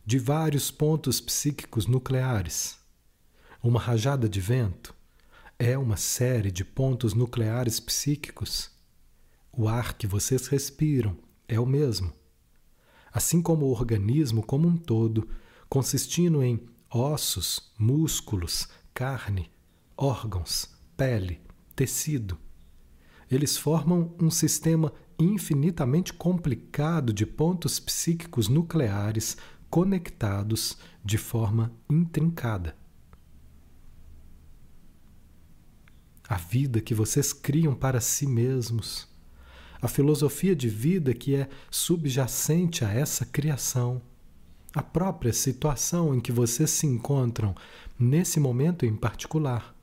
de 0.05 0.17
vários 0.19 0.71
pontos 0.71 1.21
psíquicos 1.21 1.87
nucleares. 1.87 2.77
Uma 3.61 3.79
rajada 3.79 4.27
de 4.27 4.41
vento 4.41 4.93
é 5.61 5.77
uma 5.77 5.97
série 5.97 6.51
de 6.51 6.63
pontos 6.63 7.13
nucleares 7.13 7.81
psíquicos. 7.81 8.71
O 9.51 9.67
ar 9.67 9.97
que 9.97 10.07
vocês 10.07 10.47
respiram 10.47 11.17
é 11.49 11.59
o 11.59 11.65
mesmo. 11.65 12.13
Assim 13.11 13.41
como 13.41 13.65
o 13.65 13.71
organismo 13.71 14.41
como 14.41 14.69
um 14.69 14.77
todo, 14.77 15.27
consistindo 15.67 16.41
em 16.41 16.65
ossos, 16.89 17.73
músculos, 17.77 18.69
carne, 18.93 19.51
órgãos, 19.97 20.73
pele, 20.95 21.41
tecido. 21.75 22.37
Eles 23.29 23.57
formam 23.57 24.15
um 24.17 24.31
sistema 24.31 24.93
infinitamente 25.19 26.13
complicado 26.13 27.11
de 27.11 27.25
pontos 27.25 27.81
psíquicos 27.81 28.47
nucleares 28.47 29.35
conectados 29.69 30.77
de 31.03 31.17
forma 31.17 31.73
intrincada. 31.89 32.77
A 36.29 36.35
vida 36.35 36.79
que 36.79 36.93
vocês 36.93 37.33
criam 37.33 37.73
para 37.73 37.99
si 37.99 38.27
mesmos, 38.27 39.07
a 39.81 39.87
filosofia 39.87 40.55
de 40.55 40.69
vida 40.69 41.11
que 41.11 41.33
é 41.33 41.49
subjacente 41.71 42.85
a 42.85 42.93
essa 42.93 43.25
criação, 43.25 43.99
a 44.75 44.83
própria 44.83 45.33
situação 45.33 46.13
em 46.13 46.19
que 46.19 46.31
vocês 46.31 46.69
se 46.69 46.85
encontram 46.85 47.55
nesse 47.97 48.39
momento 48.39 48.85
em 48.85 48.95
particular. 48.95 49.75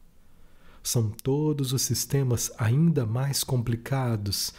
São 0.85 1.11
todos 1.11 1.73
os 1.73 1.83
sistemas 1.83 2.53
ainda 2.57 3.05
mais 3.05 3.43
complicados, 3.43 4.55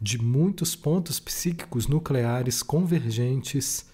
de 0.00 0.22
muitos 0.22 0.76
pontos 0.76 1.18
psíquicos 1.18 1.88
nucleares 1.88 2.62
convergentes 2.62 3.86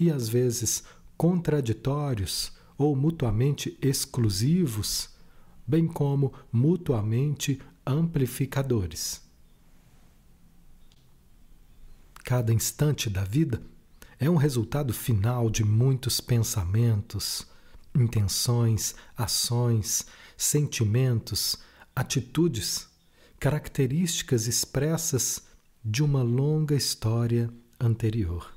e 0.00 0.10
às 0.10 0.26
vezes 0.26 0.84
contraditórios 1.18 2.52
ou 2.78 2.96
mutuamente 2.96 3.78
exclusivos 3.82 5.13
bem 5.66 5.86
como 5.86 6.32
mutuamente 6.52 7.60
amplificadores. 7.86 9.22
Cada 12.24 12.52
instante 12.52 13.10
da 13.10 13.24
vida 13.24 13.62
é 14.18 14.30
um 14.30 14.36
resultado 14.36 14.92
final 14.92 15.50
de 15.50 15.62
muitos 15.62 16.20
pensamentos, 16.20 17.46
intenções, 17.94 18.94
ações, 19.16 20.06
sentimentos, 20.36 21.58
atitudes, 21.94 22.88
características 23.38 24.46
expressas 24.46 25.42
de 25.84 26.02
uma 26.02 26.22
longa 26.22 26.74
história 26.74 27.50
anterior. 27.78 28.54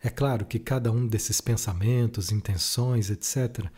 É 0.00 0.10
claro 0.10 0.44
que 0.44 0.58
cada 0.58 0.92
um 0.92 1.06
desses 1.06 1.40
pensamentos, 1.40 2.30
intenções, 2.30 3.10
etc., 3.10 3.70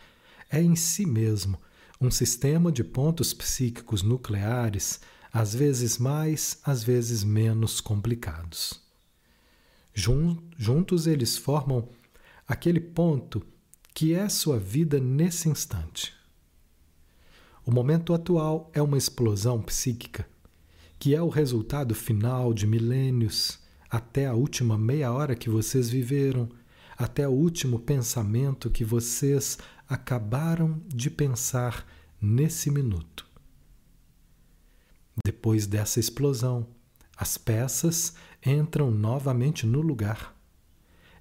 é 0.49 0.61
em 0.61 0.75
si 0.75 1.05
mesmo 1.05 1.59
um 1.99 2.11
sistema 2.11 2.71
de 2.71 2.83
pontos 2.83 3.33
psíquicos 3.33 4.03
nucleares, 4.03 4.99
às 5.33 5.53
vezes 5.53 5.97
mais, 5.97 6.59
às 6.63 6.83
vezes 6.83 7.23
menos 7.23 7.81
complicados. 7.81 8.81
Juntos 9.93 11.07
eles 11.07 11.37
formam 11.37 11.89
aquele 12.47 12.79
ponto 12.79 13.41
que 13.93 14.13
é 14.13 14.29
sua 14.29 14.59
vida 14.59 14.99
nesse 14.99 15.49
instante. 15.49 16.13
O 17.65 17.71
momento 17.71 18.13
atual 18.13 18.69
é 18.73 18.81
uma 18.81 18.97
explosão 18.97 19.61
psíquica, 19.61 20.27
que 20.99 21.15
é 21.15 21.21
o 21.21 21.29
resultado 21.29 21.95
final 21.95 22.53
de 22.53 22.67
milênios 22.67 23.59
até 23.89 24.27
a 24.27 24.33
última 24.33 24.77
meia 24.77 25.11
hora 25.11 25.35
que 25.35 25.49
vocês 25.49 25.89
viveram, 25.89 26.47
até 26.97 27.27
o 27.27 27.31
último 27.31 27.79
pensamento 27.79 28.69
que 28.69 28.85
vocês 28.85 29.57
acabaram 29.87 30.81
de 30.87 31.09
pensar 31.09 31.85
nesse 32.21 32.69
minuto. 32.69 33.25
Depois 35.23 35.65
dessa 35.65 35.99
explosão, 35.99 36.67
as 37.15 37.37
peças 37.37 38.13
entram 38.45 38.91
novamente 38.91 39.65
no 39.65 39.81
lugar. 39.81 40.35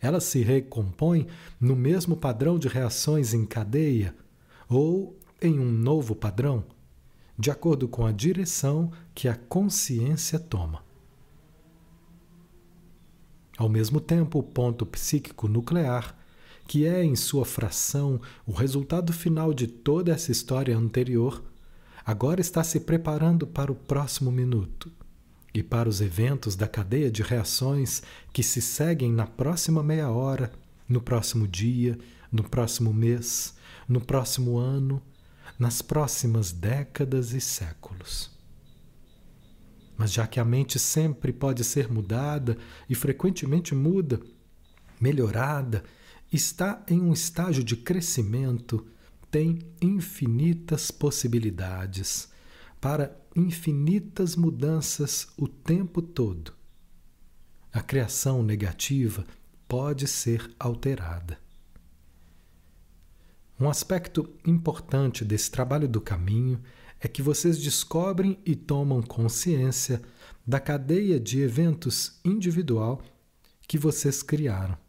Elas 0.00 0.24
se 0.24 0.42
recompõem 0.42 1.26
no 1.61 1.74
mesmo 1.74 2.16
padrão 2.16 2.59
de 2.59 2.68
reações 2.68 3.33
em 3.33 3.46
cadeia 3.46 4.14
ou 4.68 5.18
em 5.40 5.59
um 5.59 5.70
novo 5.70 6.14
padrão, 6.14 6.64
de 7.38 7.50
acordo 7.50 7.88
com 7.88 8.05
a 8.05 8.12
direção 8.12 8.90
que 9.14 9.29
a 9.29 9.35
consciência 9.35 10.38
toma. 10.38 10.85
Ao 13.57 13.68
mesmo 13.68 14.00
tempo, 14.00 14.38
o 14.38 14.42
ponto 14.42 14.85
psíquico 14.85 15.48
nuclear 15.48 16.14
que 16.66 16.85
é, 16.85 17.05
em 17.05 17.14
sua 17.14 17.44
fração, 17.44 18.20
o 18.44 18.52
resultado 18.52 19.12
final 19.12 19.55
de 19.55 19.66
toda 19.66 20.12
essa 20.12 20.33
história 20.33 20.76
anterior, 20.76 21.42
agora 22.05 22.40
está 22.40 22.64
se 22.64 22.81
preparando 22.81 23.46
para 23.46 23.70
o 23.70 23.74
próximo 23.74 24.33
minuto 24.33 24.90
e 25.55 25.62
para 25.62 25.88
os 25.88 26.00
eventos 26.00 26.57
da 26.57 26.66
cadeia 26.66 27.11
de 27.11 27.22
reações 27.22 28.02
que 28.33 28.42
se 28.42 28.61
seguem 28.61 29.12
na 29.12 29.26
próxima 29.26 29.83
meia 29.83 30.11
hora, 30.11 30.52
no 30.88 31.00
próximo 31.00 31.46
dia, 31.46 31.98
no 32.31 32.42
próximo 32.42 32.92
mês, 32.92 33.55
no 33.88 34.00
próximo 34.00 34.59
ano, 34.59 35.00
nas 35.59 35.81
próximas 35.81 36.52
décadas 36.52 37.33
e 37.33 37.40
séculos. 37.40 38.31
Mas 39.96 40.12
já 40.12 40.26
que 40.26 40.38
a 40.38 40.44
mente 40.44 40.79
sempre 40.79 41.33
pode 41.33 41.64
ser 41.64 41.90
mudada 41.90 42.59
e 42.88 42.94
frequentemente 42.94 43.74
muda, 43.74 44.20
melhorada 45.00 45.83
está 46.32 46.84
em 46.88 47.00
um 47.00 47.12
estágio 47.12 47.62
de 47.62 47.76
crescimento, 47.76 48.86
tem 49.30 49.58
infinitas 49.80 50.90
possibilidades 50.90 52.28
para 52.80 53.16
infinitas 53.34 54.36
mudanças 54.36 55.28
o 55.36 55.46
tempo 55.46 56.00
todo. 56.00 56.52
A 57.72 57.82
criação 57.82 58.42
negativa 58.42 59.26
pode 59.68 60.06
ser 60.06 60.50
alterada. 60.58 61.38
Um 63.58 63.68
aspecto 63.68 64.28
importante 64.44 65.24
desse 65.24 65.50
trabalho 65.50 65.88
do 65.88 66.00
caminho 66.00 66.60
é 67.00 67.08
que 67.08 67.22
vocês 67.22 67.58
descobrem 67.58 68.38
e 68.44 68.54
tomam 68.54 69.02
consciência 69.02 70.02
da 70.46 70.60
cadeia 70.60 71.18
de 71.18 71.40
eventos 71.40 72.20
individual 72.24 73.02
que 73.66 73.78
vocês 73.78 74.22
criaram 74.22 74.86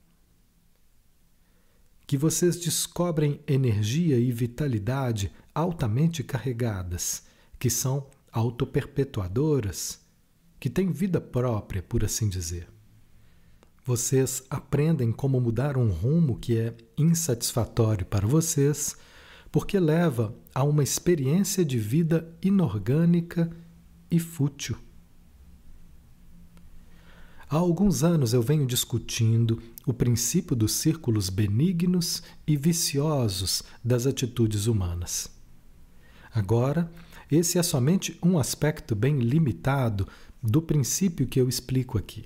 que 2.08 2.18
vocês 2.18 2.56
descobrem 2.56 3.42
energia 3.46 4.18
e 4.18 4.32
vitalidade 4.32 5.30
altamente 5.54 6.24
carregadas, 6.24 7.24
que 7.60 7.70
são 7.70 8.08
autoperpetuadoras, 8.32 10.00
que 10.58 10.70
têm 10.70 10.90
vida 10.90 11.20
própria, 11.20 11.84
por 11.84 12.06
assim 12.06 12.30
dizer. 12.30 12.70
Vocês 13.84 14.44
aprendem 14.50 15.12
como 15.12 15.42
mudar 15.42 15.78
um 15.78 15.90
rumo 15.90 16.38
que 16.38 16.58
é 16.58 16.76
insatisfatório 16.98 18.06
para 18.06 18.26
vocês, 18.26 18.96
porque 19.52 19.78
leva 19.78 20.34
a 20.56 20.64
uma 20.64 20.84
experiência 20.84 21.66
de 21.66 21.78
vida 21.78 22.34
inorgânica 22.42 23.50
e 24.10 24.18
fútil. 24.18 24.78
Há 27.50 27.56
alguns 27.56 28.04
anos 28.04 28.34
eu 28.34 28.42
venho 28.42 28.66
discutindo 28.66 29.62
o 29.86 29.94
princípio 29.94 30.54
dos 30.54 30.74
círculos 30.74 31.30
benignos 31.30 32.22
e 32.46 32.58
viciosos 32.58 33.64
das 33.82 34.06
atitudes 34.06 34.68
humanas. 34.68 35.30
Agora, 36.34 36.92
esse 37.32 37.58
é 37.58 37.64
somente 37.64 38.20
um 38.22 38.38
aspecto 38.38 38.94
bem 38.94 39.20
limitado 39.20 40.06
do 40.44 40.62
princípio 40.62 41.26
que 41.26 41.40
eu 41.40 41.48
explico 41.48 41.98
aqui. 41.98 42.26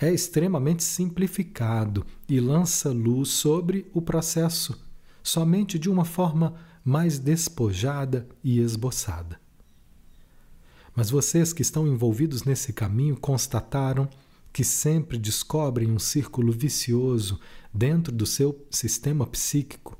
É 0.00 0.12
extremamente 0.12 0.82
simplificado 0.82 2.04
e 2.28 2.40
lança 2.40 2.90
luz 2.90 3.28
sobre 3.28 3.88
o 3.94 4.02
processo, 4.02 4.76
somente 5.22 5.78
de 5.78 5.88
uma 5.88 6.04
forma 6.04 6.56
mais 6.84 7.20
despojada 7.20 8.28
e 8.42 8.58
esboçada. 8.58 9.38
Mas 10.94 11.10
vocês 11.10 11.52
que 11.52 11.62
estão 11.62 11.86
envolvidos 11.86 12.44
nesse 12.44 12.72
caminho 12.72 13.16
constataram 13.16 14.08
que 14.52 14.64
sempre 14.64 15.16
descobrem 15.16 15.90
um 15.90 15.98
círculo 15.98 16.52
vicioso 16.52 17.38
dentro 17.72 18.12
do 18.12 18.26
seu 18.26 18.66
sistema 18.70 19.26
psíquico, 19.26 19.96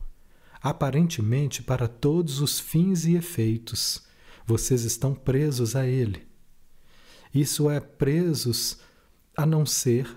aparentemente 0.61 1.63
para 1.63 1.87
todos 1.87 2.41
os 2.41 2.59
fins 2.59 3.05
e 3.05 3.15
efeitos. 3.15 4.03
Vocês 4.45 4.83
estão 4.83 5.15
presos 5.15 5.77
a 5.77 5.87
ele. 5.87 6.27
Isso 7.33 7.71
é, 7.71 7.79
presos 7.79 8.79
a 9.37 9.47
não 9.47 9.65
ser 9.65 10.09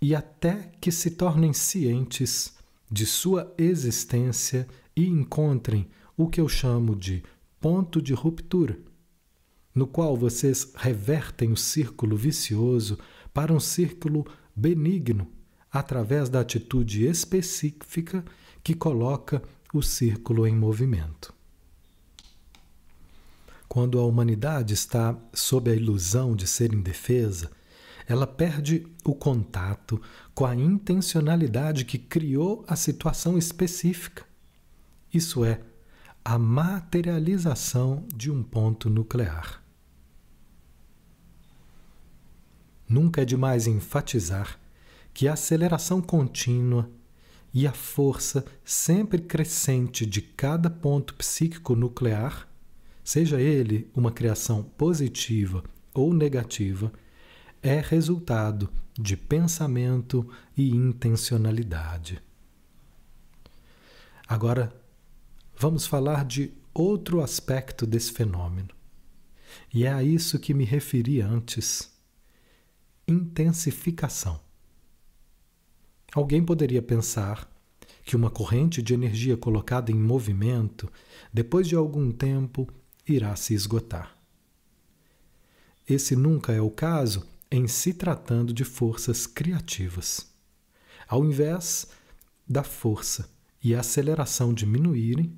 e 0.00 0.14
até 0.14 0.72
que 0.80 0.90
se 0.90 1.10
tornem 1.10 1.52
cientes 1.52 2.54
de 2.90 3.04
sua 3.04 3.52
existência 3.58 4.66
e 4.96 5.06
encontrem 5.06 5.90
o 6.16 6.26
que 6.26 6.40
eu 6.40 6.48
chamo 6.48 6.96
de 6.96 7.22
ponto 7.60 8.00
de 8.00 8.14
ruptura 8.14 8.78
no 9.74 9.86
qual 9.86 10.16
vocês 10.16 10.72
revertem 10.74 11.52
o 11.52 11.56
círculo 11.56 12.16
vicioso 12.16 12.98
para 13.32 13.52
um 13.52 13.60
círculo 13.60 14.26
benigno 14.54 15.26
através 15.72 16.28
da 16.28 16.40
atitude 16.40 17.06
específica 17.06 18.24
que 18.62 18.74
coloca 18.74 19.42
o 19.72 19.82
círculo 19.82 20.46
em 20.46 20.54
movimento. 20.54 21.32
Quando 23.68 24.00
a 24.00 24.04
humanidade 24.04 24.74
está 24.74 25.16
sob 25.32 25.70
a 25.70 25.74
ilusão 25.74 26.34
de 26.34 26.46
ser 26.46 26.74
indefesa, 26.74 27.50
ela 28.04 28.26
perde 28.26 28.84
o 29.04 29.14
contato 29.14 30.02
com 30.34 30.44
a 30.44 30.56
intencionalidade 30.56 31.84
que 31.84 31.96
criou 31.96 32.64
a 32.66 32.74
situação 32.74 33.38
específica. 33.38 34.24
Isso 35.14 35.44
é, 35.44 35.60
a 36.24 36.36
materialização 36.36 38.04
de 38.12 38.28
um 38.28 38.42
ponto 38.42 38.90
nuclear. 38.90 39.59
Nunca 42.90 43.22
é 43.22 43.24
demais 43.24 43.68
enfatizar 43.68 44.58
que 45.14 45.28
a 45.28 45.34
aceleração 45.34 46.02
contínua 46.02 46.90
e 47.54 47.64
a 47.64 47.72
força 47.72 48.44
sempre 48.64 49.20
crescente 49.20 50.04
de 50.04 50.20
cada 50.20 50.68
ponto 50.68 51.14
psíquico 51.14 51.76
nuclear, 51.76 52.48
seja 53.04 53.40
ele 53.40 53.88
uma 53.94 54.10
criação 54.10 54.64
positiva 54.64 55.62
ou 55.94 56.12
negativa, 56.12 56.92
é 57.62 57.80
resultado 57.80 58.68
de 58.98 59.16
pensamento 59.16 60.28
e 60.56 60.70
intencionalidade. 60.70 62.20
Agora, 64.26 64.74
vamos 65.56 65.86
falar 65.86 66.24
de 66.24 66.52
outro 66.74 67.22
aspecto 67.22 67.86
desse 67.86 68.10
fenômeno. 68.12 68.70
E 69.72 69.84
é 69.84 69.92
a 69.92 70.02
isso 70.02 70.40
que 70.40 70.52
me 70.52 70.64
referi 70.64 71.20
antes. 71.20 71.99
Intensificação. 73.10 74.40
Alguém 76.14 76.44
poderia 76.44 76.80
pensar 76.80 77.50
que 78.04 78.14
uma 78.14 78.30
corrente 78.30 78.80
de 78.80 78.94
energia 78.94 79.36
colocada 79.36 79.90
em 79.90 79.96
movimento, 79.96 80.88
depois 81.32 81.66
de 81.66 81.74
algum 81.74 82.12
tempo, 82.12 82.68
irá 83.04 83.34
se 83.34 83.52
esgotar. 83.52 84.16
Esse 85.88 86.14
nunca 86.14 86.52
é 86.52 86.60
o 86.60 86.70
caso 86.70 87.26
em 87.50 87.66
se 87.66 87.92
tratando 87.92 88.52
de 88.52 88.62
forças 88.62 89.26
criativas. 89.26 90.32
Ao 91.08 91.24
invés 91.24 91.88
da 92.48 92.62
força 92.62 93.28
e 93.60 93.74
a 93.74 93.80
aceleração 93.80 94.54
diminuírem, 94.54 95.36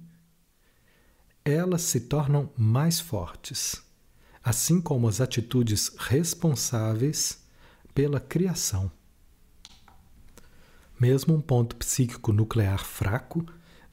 elas 1.42 1.80
se 1.80 2.00
tornam 2.00 2.52
mais 2.54 3.00
fortes, 3.00 3.82
assim 4.44 4.78
como 4.78 5.08
as 5.08 5.22
atitudes 5.22 5.90
responsáveis 5.96 7.41
pela 7.94 8.20
criação. 8.20 8.90
Mesmo 10.98 11.34
um 11.34 11.40
ponto 11.40 11.76
psíquico 11.76 12.32
nuclear 12.32 12.84
fraco, 12.84 13.44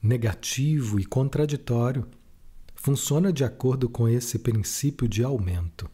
negativo 0.02 1.00
e 1.00 1.04
contraditório 1.04 2.06
funciona 2.74 3.32
de 3.32 3.44
acordo 3.44 3.88
com 3.88 4.08
esse 4.08 4.38
princípio 4.38 5.08
de 5.08 5.22
aumento. 5.22 5.90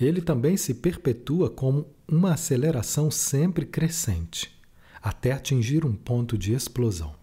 Ele 0.00 0.20
também 0.20 0.56
se 0.56 0.74
perpetua 0.74 1.48
como 1.48 1.86
uma 2.08 2.32
aceleração 2.32 3.10
sempre 3.10 3.64
crescente, 3.64 4.52
até 5.00 5.32
atingir 5.32 5.84
um 5.84 5.94
ponto 5.94 6.36
de 6.36 6.52
explosão. 6.52 7.14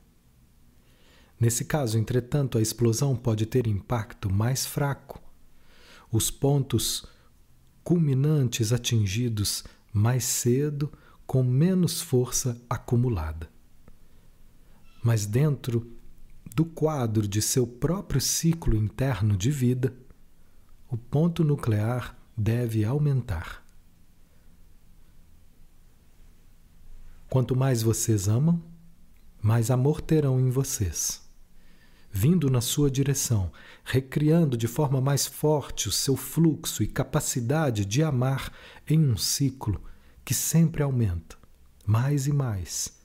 Nesse 1.40 1.66
caso, 1.66 1.98
entretanto, 1.98 2.58
a 2.58 2.62
explosão 2.62 3.16
pode 3.16 3.46
ter 3.46 3.68
impacto 3.68 4.32
mais 4.32 4.66
fraco. 4.66 5.22
Os 6.12 6.32
pontos 6.32 7.06
culminantes 7.84 8.72
atingidos 8.72 9.64
mais 9.92 10.24
cedo, 10.24 10.92
com 11.26 11.44
menos 11.44 12.02
força 12.02 12.60
acumulada. 12.70 13.50
Mas 15.04 15.26
dentro 15.26 15.92
do 16.56 16.66
quadro 16.66 17.28
de 17.28 17.42
seu 17.42 17.66
próprio 17.68 18.22
ciclo 18.22 18.76
interno 18.76 19.36
de 19.36 19.52
vida, 19.52 19.94
o 20.90 20.98
ponto 20.98 21.44
nuclear 21.44 22.18
deve 22.38 22.86
aumentar. 22.86 23.64
Quanto 27.30 27.56
mais 27.56 27.82
vocês 27.82 28.28
amam, 28.28 28.62
mais 29.42 29.72
amor 29.72 30.02
terão 30.02 30.40
em 30.40 30.50
vocês 30.50 31.23
vindo 32.16 32.48
na 32.48 32.62
sua 32.62 32.92
direção, 32.92 33.52
recriando 33.84 34.56
de 34.56 34.68
forma 34.68 35.02
mais 35.02 35.26
forte 35.26 35.90
o 35.90 35.92
seu 35.92 36.16
fluxo 36.16 36.84
e 36.84 36.88
capacidade 36.88 37.84
de 37.84 38.04
amar 38.04 38.54
em 38.88 39.00
um 39.00 39.18
ciclo 39.18 39.82
que 40.24 40.34
sempre 40.34 40.84
aumenta, 40.84 41.36
mais 41.84 42.28
e 42.28 42.32
mais, 42.32 42.96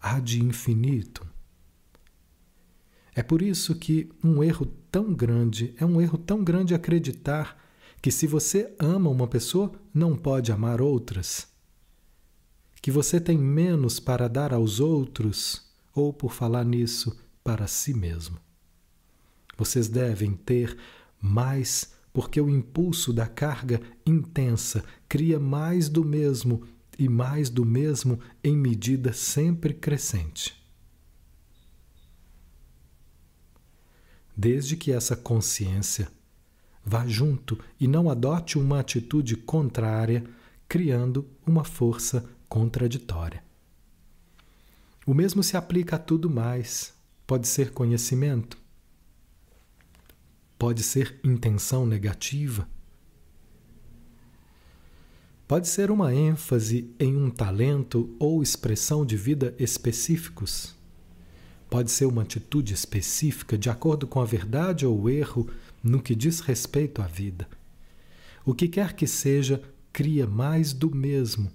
ad 0.00 0.42
infinito. 0.42 1.26
É 3.14 3.22
por 3.22 3.42
isso 3.42 3.74
que 3.74 4.10
um 4.24 4.42
erro 4.42 4.64
tão 4.90 5.12
grande 5.12 5.74
é 5.78 5.84
um 5.84 6.00
erro 6.00 6.16
tão 6.16 6.42
grande 6.42 6.74
acreditar 6.74 7.62
que 8.00 8.10
se 8.10 8.26
você 8.26 8.74
ama 8.78 9.10
uma 9.10 9.28
pessoa, 9.28 9.72
não 9.92 10.16
pode 10.16 10.50
amar 10.50 10.80
outras. 10.80 11.46
Que 12.80 12.90
você 12.90 13.20
tem 13.20 13.38
menos 13.38 14.00
para 14.00 14.28
dar 14.28 14.52
aos 14.52 14.80
outros, 14.80 15.70
ou 15.94 16.12
por 16.12 16.32
falar 16.32 16.64
nisso, 16.64 17.16
para 17.42 17.66
si 17.66 17.94
mesmo. 17.94 18.38
Vocês 19.56 19.88
devem 19.88 20.32
ter 20.32 20.76
mais, 21.20 21.92
porque 22.12 22.40
o 22.40 22.48
impulso 22.48 23.12
da 23.12 23.26
carga 23.26 23.80
intensa 24.04 24.84
cria 25.08 25.38
mais 25.38 25.88
do 25.88 26.04
mesmo 26.04 26.66
e 26.98 27.08
mais 27.08 27.50
do 27.50 27.64
mesmo 27.64 28.18
em 28.42 28.56
medida 28.56 29.12
sempre 29.12 29.74
crescente. 29.74 30.54
Desde 34.36 34.76
que 34.76 34.92
essa 34.92 35.16
consciência 35.16 36.08
vá 36.84 37.06
junto 37.06 37.58
e 37.80 37.88
não 37.88 38.10
adote 38.10 38.58
uma 38.58 38.80
atitude 38.80 39.36
contrária, 39.36 40.24
criando 40.68 41.26
uma 41.46 41.64
força 41.64 42.28
contraditória. 42.48 43.42
O 45.06 45.14
mesmo 45.14 45.42
se 45.42 45.56
aplica 45.56 45.96
a 45.96 45.98
tudo 45.98 46.28
mais. 46.28 46.92
Pode 47.26 47.48
ser 47.48 47.72
conhecimento, 47.72 48.58
pode 50.64 50.82
ser 50.82 51.20
intenção 51.22 51.84
negativa. 51.84 52.66
Pode 55.46 55.68
ser 55.68 55.90
uma 55.90 56.14
ênfase 56.14 56.90
em 56.98 57.14
um 57.14 57.28
talento 57.28 58.16
ou 58.18 58.42
expressão 58.42 59.04
de 59.04 59.14
vida 59.14 59.54
específicos. 59.58 60.74
pode 61.68 61.90
ser 61.90 62.06
uma 62.06 62.22
atitude 62.22 62.72
específica 62.72 63.58
de 63.58 63.68
acordo 63.68 64.06
com 64.06 64.22
a 64.22 64.24
verdade 64.24 64.86
ou 64.86 65.02
o 65.02 65.10
erro 65.10 65.50
no 65.82 66.00
que 66.00 66.14
diz 66.14 66.40
respeito 66.40 67.02
à 67.02 67.06
vida. 67.06 67.46
O 68.42 68.54
que 68.54 68.66
quer 68.66 68.94
que 68.94 69.06
seja, 69.06 69.62
cria 69.92 70.26
mais 70.26 70.72
do 70.72 70.96
mesmo, 70.96 71.52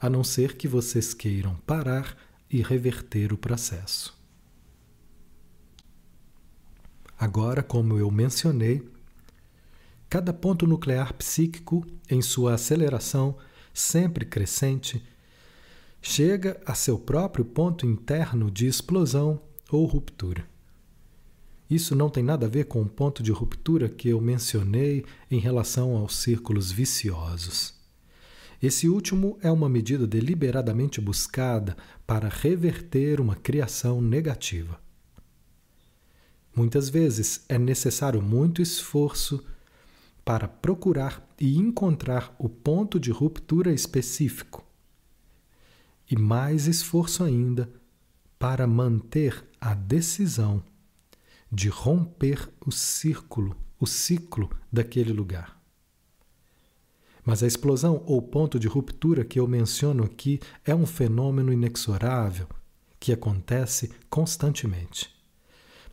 a 0.00 0.10
não 0.10 0.24
ser 0.24 0.56
que 0.56 0.66
vocês 0.66 1.14
queiram 1.14 1.54
parar 1.64 2.16
e 2.50 2.60
reverter 2.60 3.32
o 3.32 3.38
processo. 3.38 4.17
Agora, 7.18 7.64
como 7.64 7.98
eu 7.98 8.10
mencionei, 8.10 8.86
cada 10.08 10.32
ponto 10.32 10.66
nuclear 10.66 11.12
psíquico, 11.14 11.84
em 12.08 12.22
sua 12.22 12.54
aceleração 12.54 13.36
sempre 13.74 14.24
crescente, 14.24 15.02
chega 16.00 16.60
a 16.64 16.74
seu 16.74 16.96
próprio 16.96 17.44
ponto 17.44 17.84
interno 17.84 18.50
de 18.50 18.66
explosão 18.68 19.40
ou 19.70 19.84
ruptura. 19.84 20.46
Isso 21.68 21.94
não 21.94 22.08
tem 22.08 22.22
nada 22.22 22.46
a 22.46 22.48
ver 22.48 22.64
com 22.64 22.80
o 22.80 22.88
ponto 22.88 23.22
de 23.22 23.30
ruptura 23.30 23.88
que 23.88 24.08
eu 24.08 24.20
mencionei 24.20 25.04
em 25.30 25.38
relação 25.38 25.96
aos 25.96 26.16
círculos 26.16 26.70
viciosos. 26.70 27.74
Esse 28.62 28.88
último 28.88 29.38
é 29.42 29.50
uma 29.50 29.68
medida 29.68 30.06
deliberadamente 30.06 31.00
buscada 31.00 31.76
para 32.06 32.28
reverter 32.28 33.20
uma 33.20 33.34
criação 33.34 34.00
negativa. 34.00 34.80
Muitas 36.58 36.88
vezes 36.88 37.44
é 37.48 37.56
necessário 37.56 38.20
muito 38.20 38.60
esforço 38.60 39.44
para 40.24 40.48
procurar 40.48 41.24
e 41.38 41.56
encontrar 41.56 42.34
o 42.36 42.48
ponto 42.48 42.98
de 42.98 43.12
ruptura 43.12 43.72
específico, 43.72 44.66
e 46.10 46.18
mais 46.18 46.66
esforço 46.66 47.22
ainda 47.22 47.70
para 48.40 48.66
manter 48.66 49.48
a 49.60 49.72
decisão 49.72 50.60
de 51.48 51.68
romper 51.68 52.52
o 52.66 52.72
círculo, 52.72 53.56
o 53.78 53.86
ciclo 53.86 54.50
daquele 54.72 55.12
lugar. 55.12 55.62
Mas 57.24 57.40
a 57.40 57.46
explosão 57.46 58.02
ou 58.04 58.20
ponto 58.20 58.58
de 58.58 58.66
ruptura 58.66 59.24
que 59.24 59.38
eu 59.38 59.46
menciono 59.46 60.02
aqui 60.02 60.40
é 60.64 60.74
um 60.74 60.86
fenômeno 60.86 61.52
inexorável 61.52 62.48
que 62.98 63.12
acontece 63.12 63.92
constantemente. 64.10 65.17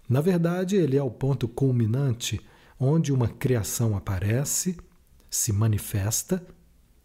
Na 0.08 0.22
verdade, 0.22 0.76
ele 0.76 0.98
é 0.98 1.04
o 1.04 1.10
ponto 1.10 1.48
culminante 1.48 2.39
onde 2.80 3.12
uma 3.12 3.28
criação 3.28 3.96
aparece, 3.96 4.78
se 5.30 5.52
manifesta, 5.52 6.46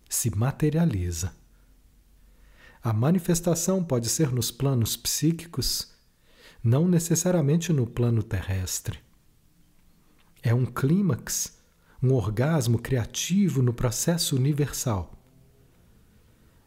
se 0.09 0.35
materializa. 0.35 1.33
A 2.83 2.93
manifestação 2.93 3.85
pode 3.85 4.09
ser 4.09 4.33
nos 4.33 4.51
planos 4.51 4.97
psíquicos, 4.97 5.93
não 6.63 6.89
necessariamente 6.89 7.73
no 7.73 7.87
plano 7.87 8.23
terrestre. 8.23 8.99
É 10.43 10.55
um 10.55 10.67
clímax, 10.67 11.59
um 12.03 12.13
orgasmo 12.13 12.79
criativo 12.79 13.63
no 13.63 13.73
processo 13.73 14.35
universal. 14.35 15.15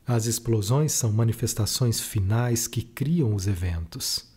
As 0.06 0.26
explosões 0.26 0.92
são 0.92 1.12
manifestações 1.12 2.00
finais 2.00 2.68
que 2.68 2.82
criam 2.82 3.34
os 3.34 3.48
eventos. 3.48 4.33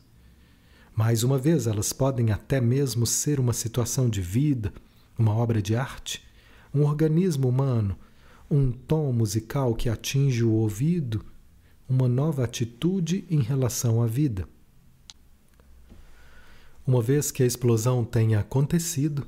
Mais 0.96 1.22
uma 1.22 1.36
vez, 1.36 1.66
elas 1.66 1.92
podem 1.92 2.32
até 2.32 2.58
mesmo 2.58 3.06
ser 3.06 3.38
uma 3.38 3.52
situação 3.52 4.08
de 4.08 4.22
vida, 4.22 4.72
uma 5.18 5.34
obra 5.34 5.60
de 5.60 5.76
arte, 5.76 6.24
um 6.72 6.84
organismo 6.84 7.50
humano, 7.50 7.94
um 8.50 8.72
tom 8.72 9.12
musical 9.12 9.74
que 9.74 9.90
atinge 9.90 10.42
o 10.42 10.50
ouvido, 10.50 11.22
uma 11.86 12.08
nova 12.08 12.44
atitude 12.44 13.26
em 13.30 13.42
relação 13.42 14.02
à 14.02 14.06
vida. 14.06 14.48
Uma 16.86 17.02
vez 17.02 17.30
que 17.30 17.42
a 17.42 17.46
explosão 17.46 18.02
tenha 18.02 18.40
acontecido, 18.40 19.26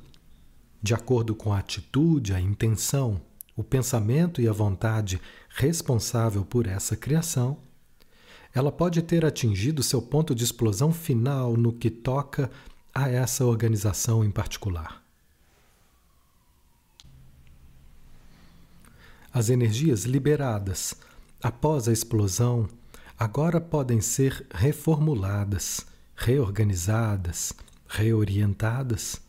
de 0.81 0.95
acordo 0.95 1.35
com 1.35 1.53
a 1.53 1.59
atitude, 1.59 2.33
a 2.33 2.41
intenção, 2.41 3.21
o 3.55 3.63
pensamento 3.63 4.41
e 4.41 4.47
a 4.47 4.53
vontade 4.53 5.21
responsável 5.49 6.43
por 6.43 6.65
essa 6.65 6.95
criação, 6.95 7.59
ela 8.53 8.71
pode 8.71 9.01
ter 9.01 9.25
atingido 9.25 9.83
seu 9.83 10.01
ponto 10.01 10.33
de 10.33 10.43
explosão 10.43 10.91
final 10.91 11.55
no 11.55 11.71
que 11.71 11.89
toca 11.89 12.49
a 12.93 13.09
essa 13.09 13.45
organização 13.45 14.23
em 14.23 14.31
particular. 14.31 15.03
As 19.31 19.49
energias 19.49 20.05
liberadas 20.05 20.95
após 21.41 21.87
a 21.87 21.93
explosão 21.93 22.67
agora 23.17 23.61
podem 23.61 24.01
ser 24.01 24.45
reformuladas 24.51 25.85
reorganizadas, 26.19 27.53
reorientadas, 27.87 29.21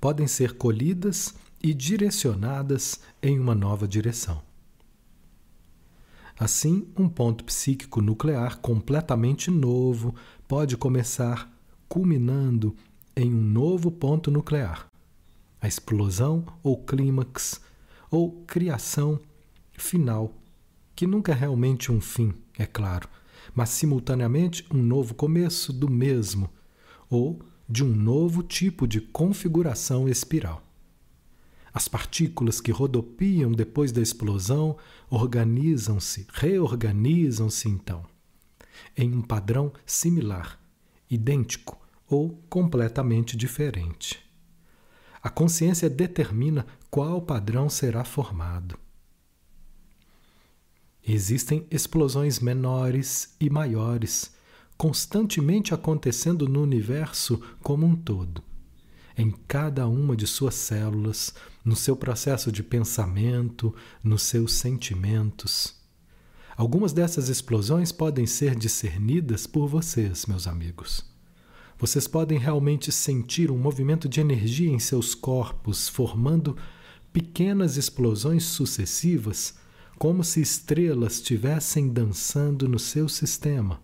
podem 0.00 0.26
ser 0.26 0.56
colhidas 0.56 1.34
e 1.62 1.74
direcionadas 1.74 3.00
em 3.22 3.38
uma 3.38 3.54
nova 3.54 3.86
direção. 3.86 4.42
Assim, 6.42 6.88
um 6.98 7.08
ponto 7.08 7.44
psíquico 7.44 8.02
nuclear 8.02 8.58
completamente 8.58 9.48
novo 9.48 10.12
pode 10.48 10.76
começar 10.76 11.48
culminando 11.88 12.74
em 13.14 13.32
um 13.32 13.40
novo 13.40 13.92
ponto 13.92 14.28
nuclear, 14.28 14.88
a 15.60 15.68
explosão 15.68 16.44
ou 16.60 16.82
clímax 16.82 17.60
ou 18.10 18.42
criação 18.44 19.20
final, 19.70 20.34
que 20.96 21.06
nunca 21.06 21.30
é 21.30 21.34
realmente 21.36 21.92
um 21.92 22.00
fim, 22.00 22.34
é 22.58 22.66
claro, 22.66 23.08
mas 23.54 23.68
simultaneamente 23.68 24.66
um 24.74 24.82
novo 24.82 25.14
começo 25.14 25.72
do 25.72 25.88
mesmo, 25.88 26.50
ou 27.08 27.38
de 27.68 27.84
um 27.84 27.94
novo 27.94 28.42
tipo 28.42 28.88
de 28.88 29.00
configuração 29.00 30.08
espiral. 30.08 30.60
As 31.72 31.88
partículas 31.88 32.60
que 32.60 32.70
rodopiam 32.70 33.50
depois 33.50 33.92
da 33.92 34.02
explosão 34.02 34.76
organizam-se, 35.08 36.26
reorganizam-se 36.32 37.68
então, 37.68 38.04
em 38.96 39.14
um 39.14 39.22
padrão 39.22 39.72
similar, 39.86 40.60
idêntico 41.10 41.80
ou 42.06 42.42
completamente 42.50 43.36
diferente. 43.36 44.20
A 45.22 45.30
consciência 45.30 45.88
determina 45.88 46.66
qual 46.90 47.22
padrão 47.22 47.70
será 47.70 48.04
formado. 48.04 48.78
Existem 51.06 51.66
explosões 51.70 52.38
menores 52.38 53.34
e 53.40 53.48
maiores, 53.48 54.34
constantemente 54.76 55.72
acontecendo 55.72 56.48
no 56.48 56.62
universo 56.62 57.40
como 57.62 57.86
um 57.86 57.96
todo, 57.96 58.42
em 59.16 59.30
cada 59.48 59.86
uma 59.88 60.14
de 60.14 60.26
suas 60.26 60.54
células, 60.54 61.34
no 61.64 61.76
seu 61.76 61.96
processo 61.96 62.50
de 62.50 62.62
pensamento, 62.62 63.74
nos 64.02 64.22
seus 64.22 64.54
sentimentos. 64.54 65.74
Algumas 66.56 66.92
dessas 66.92 67.28
explosões 67.28 67.92
podem 67.92 68.26
ser 68.26 68.54
discernidas 68.54 69.46
por 69.46 69.66
vocês, 69.66 70.26
meus 70.26 70.46
amigos. 70.46 71.04
Vocês 71.78 72.06
podem 72.06 72.38
realmente 72.38 72.92
sentir 72.92 73.50
um 73.50 73.58
movimento 73.58 74.08
de 74.08 74.20
energia 74.20 74.70
em 74.70 74.78
seus 74.78 75.14
corpos, 75.14 75.88
formando 75.88 76.56
pequenas 77.12 77.76
explosões 77.76 78.44
sucessivas 78.44 79.54
como 79.98 80.24
se 80.24 80.40
estrelas 80.40 81.14
estivessem 81.14 81.88
dançando 81.88 82.68
no 82.68 82.78
seu 82.78 83.08
sistema. 83.08 83.80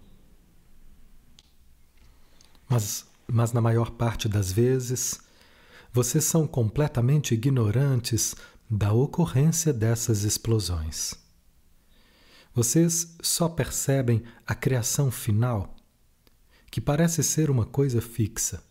Mas, 2.68 3.06
mas 3.26 3.52
na 3.52 3.60
maior 3.60 3.90
parte 3.90 4.28
das 4.28 4.52
vezes, 4.52 5.20
vocês 5.98 6.22
são 6.22 6.46
completamente 6.46 7.34
ignorantes 7.34 8.36
da 8.70 8.92
ocorrência 8.92 9.72
dessas 9.72 10.22
explosões. 10.22 11.14
Vocês 12.54 13.16
só 13.20 13.48
percebem 13.48 14.22
a 14.46 14.54
criação 14.54 15.10
final, 15.10 15.74
que 16.70 16.80
parece 16.80 17.24
ser 17.24 17.50
uma 17.50 17.64
coisa 17.64 18.00
fixa. 18.00 18.62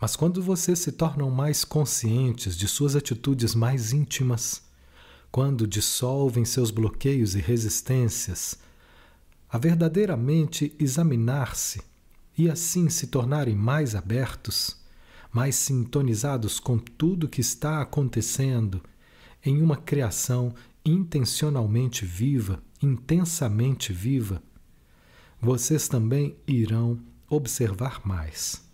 Mas 0.00 0.16
quando 0.16 0.42
vocês 0.42 0.80
se 0.80 0.90
tornam 0.90 1.30
mais 1.30 1.64
conscientes 1.64 2.56
de 2.56 2.66
suas 2.66 2.96
atitudes 2.96 3.54
mais 3.54 3.92
íntimas, 3.92 4.62
quando 5.30 5.64
dissolvem 5.64 6.44
seus 6.44 6.72
bloqueios 6.72 7.36
e 7.36 7.40
resistências, 7.40 8.58
a 9.48 9.56
verdadeiramente 9.58 10.74
examinar-se 10.76 11.80
e 12.36 12.50
assim 12.50 12.88
se 12.88 13.06
tornarem 13.06 13.54
mais 13.54 13.94
abertos, 13.94 14.79
mais 15.32 15.56
sintonizados 15.56 16.58
com 16.58 16.78
tudo 16.78 17.28
que 17.28 17.40
está 17.40 17.80
acontecendo 17.80 18.82
em 19.44 19.62
uma 19.62 19.76
criação 19.76 20.54
intencionalmente 20.84 22.04
viva, 22.04 22.62
intensamente 22.82 23.92
viva, 23.92 24.42
vocês 25.40 25.88
também 25.88 26.36
irão 26.46 26.98
observar 27.28 28.00
mais 28.04 28.70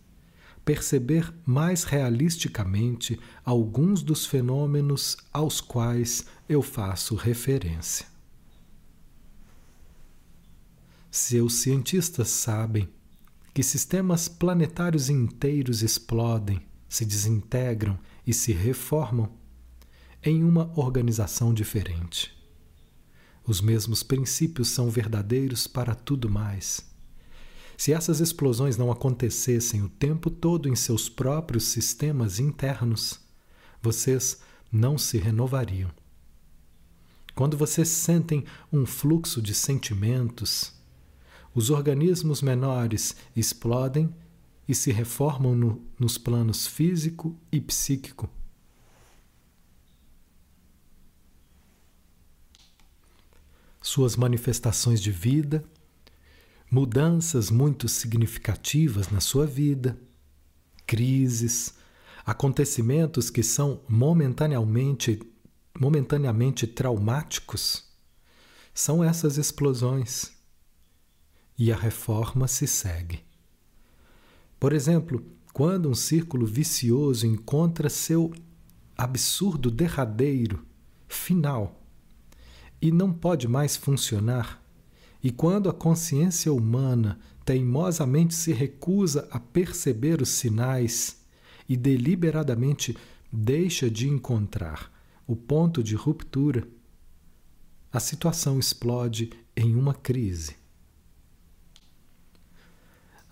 perceber 0.66 1.32
mais 1.46 1.84
realisticamente 1.84 3.18
alguns 3.44 4.02
dos 4.02 4.26
fenômenos 4.26 5.16
aos 5.32 5.60
quais 5.60 6.26
eu 6.48 6.60
faço 6.60 7.14
referência. 7.14 8.04
Seus 11.08 11.54
cientistas 11.54 12.28
sabem 12.28 12.88
que 13.56 13.62
sistemas 13.62 14.28
planetários 14.28 15.08
inteiros 15.08 15.82
explodem, 15.82 16.60
se 16.90 17.06
desintegram 17.06 17.98
e 18.26 18.34
se 18.34 18.52
reformam 18.52 19.30
em 20.22 20.44
uma 20.44 20.70
organização 20.78 21.54
diferente. 21.54 22.36
Os 23.46 23.62
mesmos 23.62 24.02
princípios 24.02 24.68
são 24.68 24.90
verdadeiros 24.90 25.66
para 25.66 25.94
tudo 25.94 26.28
mais. 26.28 26.86
Se 27.78 27.94
essas 27.94 28.20
explosões 28.20 28.76
não 28.76 28.92
acontecessem 28.92 29.82
o 29.82 29.88
tempo 29.88 30.28
todo 30.28 30.68
em 30.68 30.76
seus 30.76 31.08
próprios 31.08 31.64
sistemas 31.64 32.38
internos, 32.38 33.18
vocês 33.80 34.38
não 34.70 34.98
se 34.98 35.16
renovariam. 35.16 35.90
Quando 37.34 37.56
vocês 37.56 37.88
sentem 37.88 38.44
um 38.70 38.84
fluxo 38.84 39.40
de 39.40 39.54
sentimentos, 39.54 40.75
os 41.56 41.70
organismos 41.70 42.42
menores 42.42 43.16
explodem 43.34 44.14
e 44.68 44.74
se 44.74 44.92
reformam 44.92 45.54
no, 45.54 45.82
nos 45.98 46.18
planos 46.18 46.66
físico 46.66 47.34
e 47.50 47.58
psíquico. 47.58 48.28
Suas 53.80 54.16
manifestações 54.16 55.00
de 55.00 55.10
vida, 55.10 55.64
mudanças 56.70 57.50
muito 57.50 57.88
significativas 57.88 59.08
na 59.08 59.20
sua 59.20 59.46
vida, 59.46 59.98
crises, 60.86 61.72
acontecimentos 62.26 63.30
que 63.30 63.42
são 63.42 63.80
momentaneamente, 63.88 65.18
momentaneamente 65.80 66.66
traumáticos, 66.66 67.88
são 68.74 69.02
essas 69.02 69.38
explosões. 69.38 70.35
E 71.58 71.72
a 71.72 71.76
reforma 71.76 72.46
se 72.46 72.66
segue. 72.66 73.20
Por 74.58 74.72
exemplo, 74.72 75.24
quando 75.52 75.88
um 75.88 75.94
círculo 75.94 76.46
vicioso 76.46 77.26
encontra 77.26 77.88
seu 77.88 78.32
absurdo 78.96 79.70
derradeiro, 79.70 80.64
final, 81.08 81.82
e 82.80 82.90
não 82.90 83.12
pode 83.12 83.48
mais 83.48 83.76
funcionar, 83.76 84.62
e 85.22 85.30
quando 85.30 85.68
a 85.68 85.72
consciência 85.72 86.52
humana 86.52 87.18
teimosamente 87.44 88.34
se 88.34 88.52
recusa 88.52 89.28
a 89.30 89.38
perceber 89.38 90.20
os 90.20 90.28
sinais 90.28 91.24
e 91.68 91.76
deliberadamente 91.76 92.96
deixa 93.32 93.90
de 93.90 94.08
encontrar 94.08 94.92
o 95.26 95.34
ponto 95.34 95.82
de 95.82 95.94
ruptura, 95.94 96.66
a 97.92 97.98
situação 97.98 98.58
explode 98.58 99.30
em 99.56 99.74
uma 99.74 99.94
crise. 99.94 100.54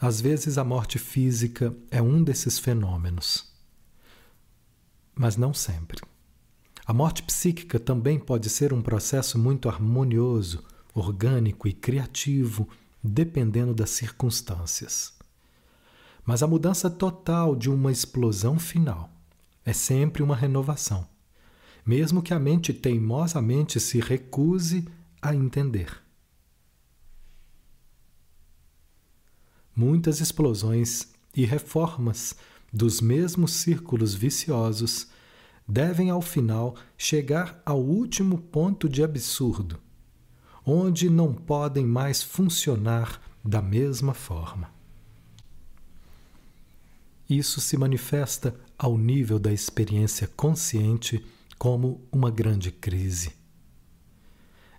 Às 0.06 0.20
vezes 0.20 0.58
a 0.58 0.64
morte 0.64 0.98
física 0.98 1.74
é 1.90 2.02
um 2.02 2.22
desses 2.22 2.58
fenômenos, 2.58 3.50
mas 5.14 5.34
não 5.34 5.54
sempre. 5.54 6.02
A 6.84 6.92
morte 6.92 7.22
psíquica 7.22 7.80
também 7.80 8.18
pode 8.18 8.50
ser 8.50 8.74
um 8.74 8.82
processo 8.82 9.38
muito 9.38 9.66
harmonioso, 9.66 10.62
orgânico 10.92 11.66
e 11.66 11.72
criativo, 11.72 12.68
dependendo 13.02 13.72
das 13.72 13.88
circunstâncias. 13.88 15.14
Mas 16.22 16.42
a 16.42 16.46
mudança 16.46 16.90
total 16.90 17.56
de 17.56 17.70
uma 17.70 17.90
explosão 17.90 18.58
final 18.58 19.08
é 19.64 19.72
sempre 19.72 20.22
uma 20.22 20.36
renovação, 20.36 21.08
mesmo 21.86 22.22
que 22.22 22.34
a 22.34 22.38
mente 22.38 22.74
teimosamente 22.74 23.80
se 23.80 24.00
recuse 24.00 24.86
a 25.22 25.34
entender. 25.34 26.03
Muitas 29.76 30.20
explosões 30.20 31.08
e 31.34 31.44
reformas 31.44 32.36
dos 32.72 33.00
mesmos 33.00 33.52
círculos 33.52 34.14
viciosos 34.14 35.08
devem, 35.66 36.10
ao 36.10 36.20
final, 36.20 36.76
chegar 36.96 37.60
ao 37.64 37.80
último 37.80 38.38
ponto 38.38 38.88
de 38.88 39.02
absurdo, 39.02 39.80
onde 40.64 41.08
não 41.10 41.32
podem 41.32 41.86
mais 41.86 42.22
funcionar 42.22 43.20
da 43.44 43.60
mesma 43.60 44.14
forma. 44.14 44.72
Isso 47.28 47.60
se 47.60 47.76
manifesta 47.76 48.54
ao 48.78 48.98
nível 48.98 49.38
da 49.38 49.52
experiência 49.52 50.28
consciente 50.36 51.24
como 51.58 52.06
uma 52.12 52.30
grande 52.30 52.70
crise. 52.70 53.43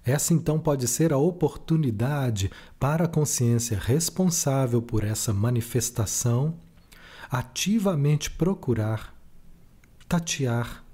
Essa 0.06 0.36
então 0.36 0.60
pode 0.60 0.88
ser 0.88 1.12
a 1.12 1.18
oportunidade 1.18 2.52
para 2.80 3.06
a 3.06 3.08
consciência 3.08 3.78
responsável 3.78 4.80
por 4.80 5.04
essa 5.04 5.34
manifestação 5.34 6.60
ativamente 7.30 8.30
procurar, 8.30 9.16
tatear, 10.08 10.86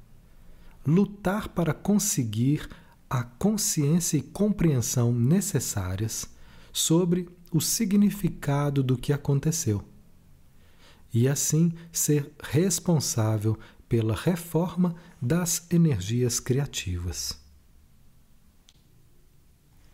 lutar 0.88 1.50
para 1.50 1.74
conseguir 1.74 2.70
a 3.10 3.22
consciência 3.22 4.16
e 4.16 4.22
compreensão 4.22 5.14
necessárias 5.14 6.26
sobre 6.72 7.28
o 7.52 7.60
significado 7.60 8.82
do 8.82 8.98
que 8.98 9.12
aconteceu 9.12 9.84
e 11.14 11.28
assim 11.28 11.74
ser 11.92 12.32
responsável 12.42 13.60
pela 13.90 14.16
reforma 14.16 14.96
das 15.22 15.70
energias 15.70 16.40
criativas. 16.40 17.41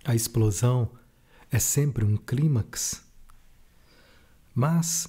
A 0.08 0.16
explosão 0.16 0.90
é 1.52 1.60
sempre 1.60 2.06
um 2.06 2.16
clímax, 2.16 3.04
mas, 4.56 5.06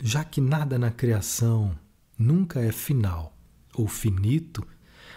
já 0.00 0.24
que 0.24 0.40
nada 0.40 0.76
na 0.76 0.90
criação 0.90 1.78
nunca 2.18 2.58
é 2.58 2.72
final 2.72 3.32
ou 3.72 3.86
finito, 3.86 4.66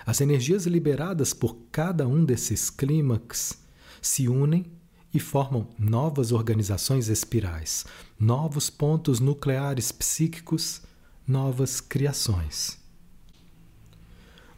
as 0.06 0.22
energias 0.22 0.68
liberadas 0.68 1.34
por 1.34 1.58
cada 1.72 2.08
um 2.08 2.24
desses 2.24 2.70
clímax 2.70 3.58
se 4.00 4.28
unem 4.28 4.72
e 5.12 5.20
formam 5.20 5.68
novas 5.80 6.32
organizações 6.32 7.08
espirais, 7.10 7.88
novos 8.20 8.70
pontos 8.70 9.20
nucleares 9.20 9.92
psíquicos, 9.92 10.80
novas 11.28 11.82
criações. 11.82 12.78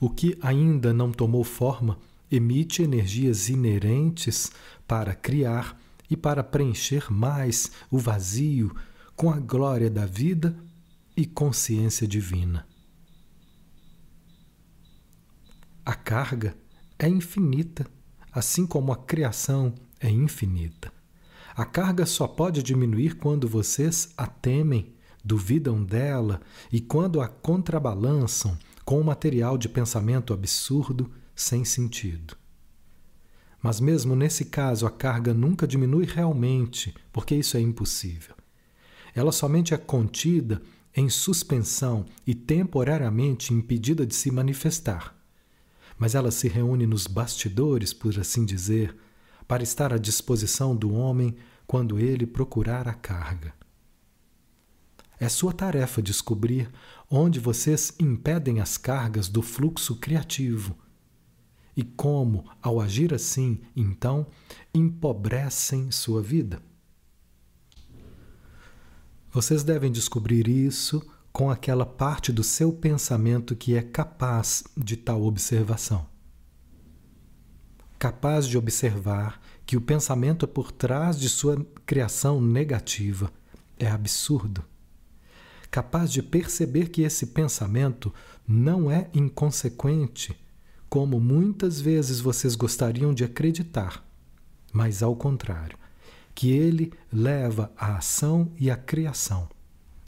O 0.02 0.10
que 0.10 0.38
ainda 0.42 0.92
não 0.94 1.14
tomou 1.14 1.46
forma 1.46 1.98
emite 2.36 2.82
energias 2.82 3.48
inerentes 3.48 4.52
para 4.88 5.14
criar 5.14 5.80
e 6.10 6.18
para 6.18 6.44
preencher 6.44 7.12
mais 7.14 7.72
o 7.92 8.00
vazio 8.00 8.76
com 9.16 9.30
a 9.30 9.40
glória 9.40 9.88
da 9.88 10.08
vida 10.08 10.58
e 11.16 11.28
consciência 11.28 12.08
divina. 12.08 12.68
A 15.86 15.94
carga 15.94 16.56
é 16.98 17.08
infinita, 17.08 17.86
assim 18.32 18.66
como 18.66 18.92
a 18.92 18.98
criação 18.98 19.76
é 20.00 20.10
infinita. 20.10 20.92
A 21.56 21.66
carga 21.66 22.04
só 22.04 22.28
pode 22.28 22.64
diminuir 22.64 23.18
quando 23.18 23.48
vocês 23.48 24.12
a 24.18 24.26
temem, 24.26 24.96
duvidam 25.24 25.84
dela 25.84 26.42
e 26.72 26.82
quando 26.82 27.22
a 27.22 27.28
contrabalançam 27.28 28.58
com 28.84 29.00
um 29.00 29.04
material 29.04 29.56
de 29.56 29.70
pensamento 29.70 30.34
absurdo, 30.34 31.12
sem 31.36 31.66
sentido. 31.66 32.36
Mas, 33.62 33.80
mesmo 33.80 34.16
nesse 34.16 34.46
caso, 34.46 34.86
a 34.86 34.92
carga 34.92 35.34
nunca 35.34 35.66
diminui 35.66 36.06
realmente, 36.06 36.94
porque 37.14 37.34
isso 37.34 37.56
é 37.56 37.62
impossível. 37.62 38.36
Ela 39.16 39.32
somente 39.32 39.74
é 39.74 39.78
contida 39.78 40.62
em 40.96 41.10
suspensão 41.10 42.06
e 42.28 42.36
temporariamente 42.36 43.54
impedida 43.54 44.06
de 44.06 44.14
se 44.14 44.30
manifestar. 44.30 45.16
Mas 45.98 46.14
ela 46.14 46.30
se 46.30 46.50
reúne 46.50 46.86
nos 46.86 47.08
bastidores, 47.08 47.94
por 47.94 48.20
assim 48.20 48.44
dizer, 48.44 48.96
para 49.48 49.64
estar 49.64 49.94
à 49.94 49.98
disposição 49.98 50.76
do 50.76 50.94
homem 50.94 51.36
quando 51.66 52.00
ele 52.00 52.26
procurar 52.26 52.88
a 52.88 52.94
carga. 52.94 53.54
É 55.20 55.30
sua 55.30 55.54
tarefa 55.54 56.02
descobrir 56.02 56.70
onde 57.10 57.40
vocês 57.40 57.94
impedem 57.98 58.60
as 58.60 58.78
cargas 58.78 59.30
do 59.30 59.42
fluxo 59.42 59.96
criativo 59.96 60.76
e 61.76 61.84
como, 61.84 62.46
ao 62.62 62.80
agir 62.80 63.14
assim, 63.14 63.62
então, 63.76 64.28
empobrecem 64.74 65.92
sua 65.92 66.22
vida. 66.22 66.62
Vocês 69.32 69.64
devem 69.64 69.92
descobrir 69.92 70.48
isso 70.48 71.06
com 71.32 71.50
aquela 71.50 71.86
parte 71.86 72.32
do 72.32 72.44
seu 72.44 72.72
pensamento 72.72 73.56
que 73.56 73.76
é 73.76 73.82
capaz 73.82 74.64
de 74.78 74.96
tal 74.96 75.24
observação 75.24 76.14
capaz 78.04 78.46
de 78.50 78.58
observar 78.58 79.40
que 79.66 79.78
o 79.78 79.82
pensamento 79.82 80.46
por 80.46 80.74
trás 80.74 81.18
de 81.18 81.30
sua 81.30 81.66
criação 81.86 82.42
negativa 82.42 83.32
é 83.80 83.88
absurdo, 83.88 84.62
capaz 85.72 86.12
de 86.12 86.22
perceber 86.22 86.90
que 86.90 87.04
esse 87.04 87.28
pensamento 87.28 88.14
não 88.46 88.92
é 88.92 89.10
inconsequente, 89.14 90.38
como 90.94 91.20
muitas 91.20 91.82
vezes 91.82 92.20
vocês 92.20 92.54
gostariam 92.54 93.16
de 93.16 93.24
acreditar, 93.24 94.08
mas 94.72 95.02
ao 95.02 95.16
contrário, 95.16 95.76
que 96.36 96.52
ele 96.52 96.94
leva 97.12 97.72
à 97.76 97.98
ação 97.98 98.52
e 98.60 98.70
à 98.70 98.78
criação 98.78 99.50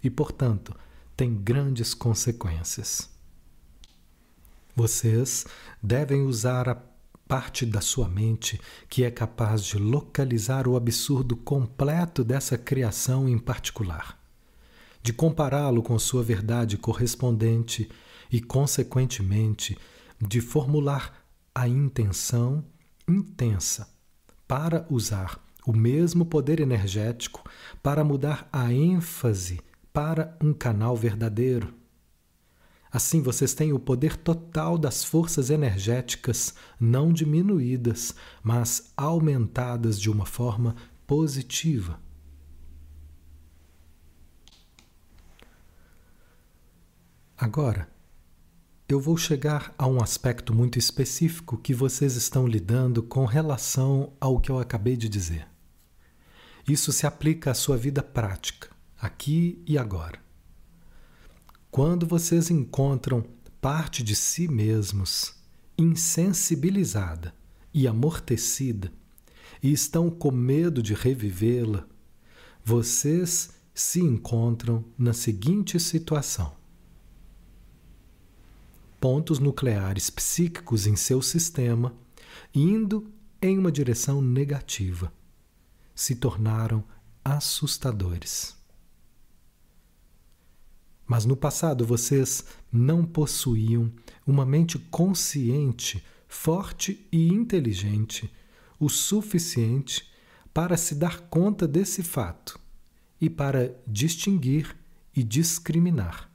e, 0.03 0.11
portanto, 0.11 0.75
tem 1.17 1.33
grandes 1.33 1.95
consequências. 1.95 3.09
Vocês 4.75 5.47
devem 5.81 6.21
usar 6.21 6.69
a 6.69 6.77
parte 7.27 7.65
da 7.65 7.81
sua 7.81 8.07
mente 8.07 8.61
que 8.87 9.03
é 9.03 9.09
capaz 9.09 9.63
de 9.63 9.79
localizar 9.79 10.67
o 10.67 10.75
absurdo 10.75 11.35
completo 11.35 12.23
dessa 12.23 12.59
criação 12.59 13.27
em 13.27 13.39
particular, 13.39 14.23
de 15.01 15.11
compará-lo 15.11 15.81
com 15.81 15.97
sua 15.97 16.21
verdade 16.21 16.77
correspondente 16.77 17.89
e, 18.31 18.39
consequentemente, 18.39 19.75
de 20.25 20.41
formular 20.41 21.25
a 21.53 21.67
intenção 21.67 22.65
intensa 23.07 23.87
para 24.47 24.85
usar 24.89 25.39
o 25.65 25.73
mesmo 25.73 26.25
poder 26.25 26.59
energético 26.59 27.43
para 27.81 28.03
mudar 28.03 28.47
a 28.51 28.71
ênfase 28.71 29.59
para 29.91 30.37
um 30.41 30.53
canal 30.53 30.95
verdadeiro. 30.95 31.73
Assim, 32.91 33.21
vocês 33.21 33.53
têm 33.53 33.73
o 33.73 33.79
poder 33.79 34.15
total 34.15 34.77
das 34.77 35.03
forças 35.03 35.49
energéticas, 35.49 36.53
não 36.79 37.11
diminuídas, 37.11 38.15
mas 38.41 38.93
aumentadas 38.95 39.99
de 39.99 40.09
uma 40.09 40.25
forma 40.25 40.75
positiva. 41.05 41.99
Agora, 47.37 47.89
eu 48.87 48.99
vou 48.99 49.17
chegar 49.17 49.73
a 49.79 49.87
um 49.87 50.01
aspecto 50.01 50.53
muito 50.53 50.77
específico 50.77 51.57
que 51.57 51.73
vocês 51.73 52.15
estão 52.15 52.47
lidando 52.47 53.01
com 53.01 53.25
relação 53.25 54.13
ao 54.21 54.39
que 54.39 54.51
eu 54.51 54.59
acabei 54.59 54.95
de 54.95 55.09
dizer. 55.09 55.47
Isso 56.67 56.91
se 56.91 57.07
aplica 57.07 57.49
à 57.49 57.55
sua 57.55 57.77
vida 57.77 58.03
prática, 58.03 58.69
aqui 59.01 59.59
e 59.65 59.75
agora. 59.75 60.19
Quando 61.71 62.05
vocês 62.05 62.51
encontram 62.51 63.25
parte 63.59 64.03
de 64.03 64.15
si 64.15 64.47
mesmos 64.47 65.33
insensibilizada 65.75 67.33
e 67.73 67.87
amortecida 67.87 68.93
e 69.63 69.71
estão 69.71 70.11
com 70.11 70.29
medo 70.29 70.83
de 70.83 70.93
revivê-la, 70.93 71.87
vocês 72.63 73.49
se 73.73 73.99
encontram 73.99 74.85
na 74.95 75.11
seguinte 75.11 75.79
situação 75.79 76.64
pontos 79.05 79.37
nucleares 79.37 80.09
psíquicos 80.09 80.87
em 80.87 80.95
seu 80.95 81.21
sistema, 81.21 81.95
indo 82.51 83.13
em 83.39 83.55
uma 83.55 83.71
direção 83.71 84.19
negativa, 84.19 85.13
se 85.93 86.15
tornaram 86.15 86.83
assustadores. 87.23 88.57
Mas 91.05 91.23
no 91.23 91.37
passado 91.37 91.85
vocês 91.85 92.45
não 92.71 93.05
possuíam 93.05 93.93
uma 94.25 94.43
mente 94.43 94.79
consciente, 94.79 96.03
forte 96.27 97.07
e 97.11 97.27
inteligente 97.27 98.33
o 98.79 98.89
suficiente 98.89 100.11
para 100.51 100.75
se 100.77 100.95
dar 100.95 101.29
conta 101.29 101.67
desse 101.67 102.01
fato 102.01 102.59
e 103.21 103.29
para 103.29 103.71
distinguir 103.85 104.75
e 105.15 105.21
discriminar. 105.21 106.34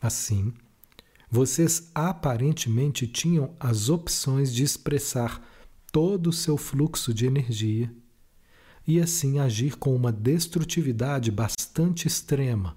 Assim, 0.00 0.52
vocês 1.30 1.90
aparentemente 1.94 3.06
tinham 3.06 3.54
as 3.58 3.88
opções 3.88 4.54
de 4.54 4.62
expressar 4.62 5.42
todo 5.90 6.28
o 6.28 6.32
seu 6.32 6.56
fluxo 6.56 7.12
de 7.12 7.26
energia 7.26 7.92
e 8.86 9.00
assim 9.00 9.38
agir 9.38 9.76
com 9.76 9.94
uma 9.94 10.12
destrutividade 10.12 11.30
bastante 11.30 12.06
extrema, 12.06 12.76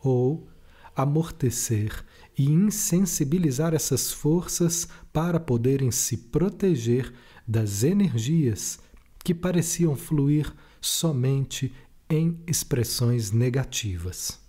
ou 0.00 0.48
amortecer 0.96 2.04
e 2.36 2.46
insensibilizar 2.46 3.74
essas 3.74 4.10
forças 4.10 4.88
para 5.12 5.38
poderem 5.38 5.90
se 5.90 6.16
proteger 6.16 7.12
das 7.46 7.84
energias 7.84 8.78
que 9.22 9.34
pareciam 9.34 9.94
fluir 9.94 10.52
somente 10.80 11.72
em 12.08 12.40
expressões 12.46 13.30
negativas. 13.30 14.45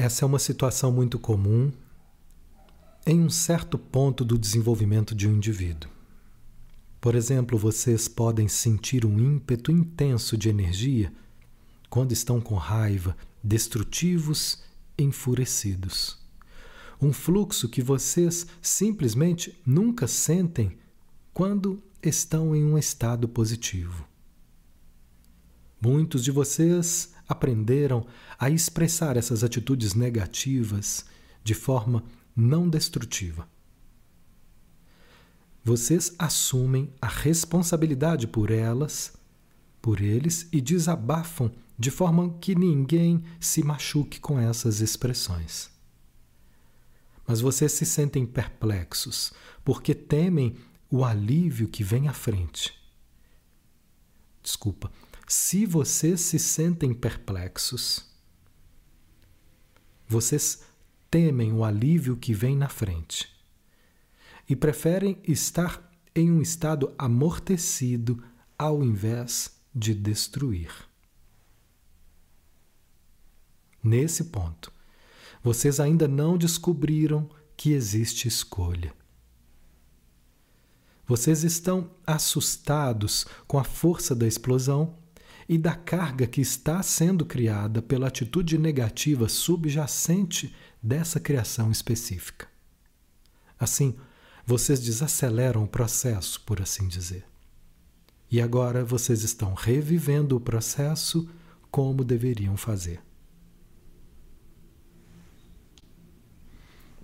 Essa 0.00 0.24
é 0.24 0.26
uma 0.26 0.38
situação 0.38 0.92
muito 0.92 1.18
comum 1.18 1.72
em 3.04 3.20
um 3.20 3.28
certo 3.28 3.76
ponto 3.76 4.24
do 4.24 4.38
desenvolvimento 4.38 5.12
de 5.12 5.26
um 5.26 5.34
indivíduo. 5.34 5.90
Por 7.00 7.16
exemplo, 7.16 7.58
vocês 7.58 8.06
podem 8.06 8.46
sentir 8.46 9.04
um 9.04 9.18
ímpeto 9.18 9.72
intenso 9.72 10.38
de 10.38 10.48
energia 10.48 11.12
quando 11.90 12.12
estão 12.12 12.40
com 12.40 12.54
raiva, 12.54 13.16
destrutivos, 13.42 14.62
enfurecidos. 14.96 16.16
Um 17.02 17.12
fluxo 17.12 17.68
que 17.68 17.82
vocês 17.82 18.46
simplesmente 18.62 19.60
nunca 19.66 20.06
sentem 20.06 20.78
quando 21.34 21.82
estão 22.00 22.54
em 22.54 22.64
um 22.64 22.78
estado 22.78 23.26
positivo. 23.26 24.06
Muitos 25.82 26.22
de 26.22 26.30
vocês 26.30 27.17
aprenderam 27.28 28.06
a 28.38 28.48
expressar 28.48 29.16
essas 29.16 29.44
atitudes 29.44 29.94
negativas 29.94 31.04
de 31.44 31.54
forma 31.54 32.04
não 32.34 32.68
destrutiva. 32.68 33.48
Vocês 35.64 36.14
assumem 36.18 36.90
a 37.00 37.06
responsabilidade 37.06 38.26
por 38.26 38.50
elas, 38.50 39.12
por 39.82 40.00
eles 40.00 40.48
e 40.50 40.60
desabafam 40.60 41.52
de 41.78 41.90
forma 41.90 42.36
que 42.40 42.54
ninguém 42.54 43.22
se 43.38 43.62
machuque 43.62 44.18
com 44.18 44.40
essas 44.40 44.80
expressões. 44.80 45.70
Mas 47.26 47.40
vocês 47.40 47.72
se 47.72 47.84
sentem 47.84 48.24
perplexos 48.24 49.32
porque 49.64 49.94
temem 49.94 50.56
o 50.90 51.04
alívio 51.04 51.68
que 51.68 51.84
vem 51.84 52.08
à 52.08 52.12
frente. 52.12 52.72
Desculpa, 54.42 54.90
se 55.28 55.66
vocês 55.66 56.22
se 56.22 56.38
sentem 56.38 56.94
perplexos, 56.94 58.08
vocês 60.06 60.64
temem 61.10 61.52
o 61.52 61.62
alívio 61.62 62.16
que 62.16 62.32
vem 62.32 62.56
na 62.56 62.68
frente 62.70 63.28
e 64.48 64.56
preferem 64.56 65.20
estar 65.24 65.92
em 66.14 66.32
um 66.32 66.40
estado 66.40 66.94
amortecido 66.96 68.24
ao 68.58 68.82
invés 68.82 69.60
de 69.74 69.94
destruir. 69.94 70.72
Nesse 73.84 74.24
ponto, 74.24 74.72
vocês 75.42 75.78
ainda 75.78 76.08
não 76.08 76.38
descobriram 76.38 77.28
que 77.54 77.72
existe 77.72 78.26
escolha. 78.26 78.94
Vocês 81.06 81.44
estão 81.44 81.90
assustados 82.06 83.26
com 83.46 83.58
a 83.58 83.64
força 83.64 84.14
da 84.14 84.26
explosão 84.26 84.97
e 85.48 85.56
da 85.56 85.74
carga 85.74 86.26
que 86.26 86.42
está 86.42 86.82
sendo 86.82 87.24
criada 87.24 87.80
pela 87.80 88.08
atitude 88.08 88.58
negativa 88.58 89.28
subjacente 89.28 90.54
dessa 90.82 91.18
criação 91.18 91.70
específica. 91.70 92.46
Assim, 93.58 93.96
vocês 94.44 94.80
desaceleram 94.80 95.64
o 95.64 95.68
processo, 95.68 96.40
por 96.42 96.60
assim 96.60 96.86
dizer. 96.86 97.24
E 98.30 98.42
agora 98.42 98.84
vocês 98.84 99.22
estão 99.22 99.54
revivendo 99.54 100.36
o 100.36 100.40
processo 100.40 101.28
como 101.70 102.04
deveriam 102.04 102.56
fazer. 102.56 103.00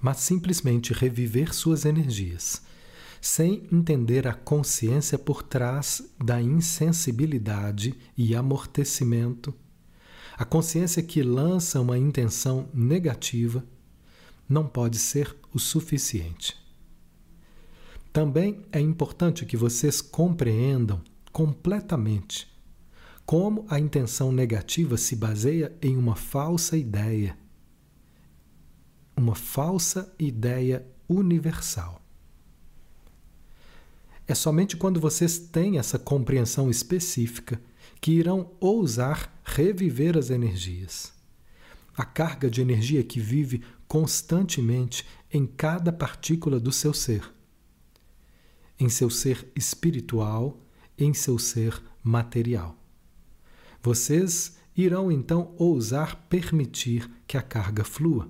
Mas 0.01 0.19
simplesmente 0.19 0.93
reviver 0.93 1.55
suas 1.55 1.87
energias 1.87 2.61
sem 3.25 3.67
entender 3.73 4.29
a 4.29 4.35
consciência 4.35 5.19
por 5.19 5.43
trás 5.43 6.15
da 6.23 6.43
insensibilidade 6.43 7.95
e 8.15 8.37
amortecimento, 8.37 9.55
a 10.37 10.45
consciência 10.45 11.03
que 11.03 11.23
lança 11.23 11.81
uma 11.81 11.97
intenção 11.97 12.69
negativa, 12.75 13.65
não 14.47 14.67
pode 14.67 14.99
ser 14.99 15.35
o 15.55 15.59
suficiente. 15.59 16.55
Também 18.13 18.63
é 18.71 18.79
importante 18.79 19.47
que 19.47 19.57
vocês 19.57 20.03
compreendam 20.03 21.01
completamente 21.33 22.47
como 23.25 23.65
a 23.71 23.81
intenção 23.81 24.31
negativa 24.31 24.99
se 24.99 25.17
baseia 25.17 25.75
em 25.81 25.97
uma 25.97 26.15
falsa 26.15 26.77
ideia, 26.77 27.39
uma 29.17 29.35
falsa 29.35 30.15
ideia 30.19 30.87
universal. 31.09 32.04
É 34.27 34.35
somente 34.35 34.77
quando 34.77 35.01
vocês 35.01 35.39
têm 35.39 35.79
essa 35.79 35.99
compreensão 35.99 36.71
específica 36.71 37.61
que 38.01 38.13
irão 38.13 38.51
ousar 38.61 39.33
reviver 39.45 40.17
as 40.17 40.31
energias. 40.31 41.13
A 41.97 42.05
carga 42.05 42.51
de 42.51 42.61
energia 42.61 43.05
que 43.05 43.21
vive 43.21 43.63
constantemente 43.87 45.07
em 45.31 45.47
cada 45.47 45.93
partícula 45.93 46.59
do 46.59 46.73
seu 46.73 46.93
ser. 46.93 47.33
em 48.79 48.89
seu 48.89 49.09
ser 49.09 49.51
espiritual, 49.55 50.61
em 50.99 51.15
seu 51.15 51.39
ser 51.39 51.81
material. 52.03 52.77
Vocês 53.83 54.57
irão 54.77 55.11
então 55.11 55.55
ousar 55.57 56.27
permitir 56.29 57.11
que 57.27 57.37
a 57.37 57.43
carga 57.43 57.85
flua. 57.85 58.29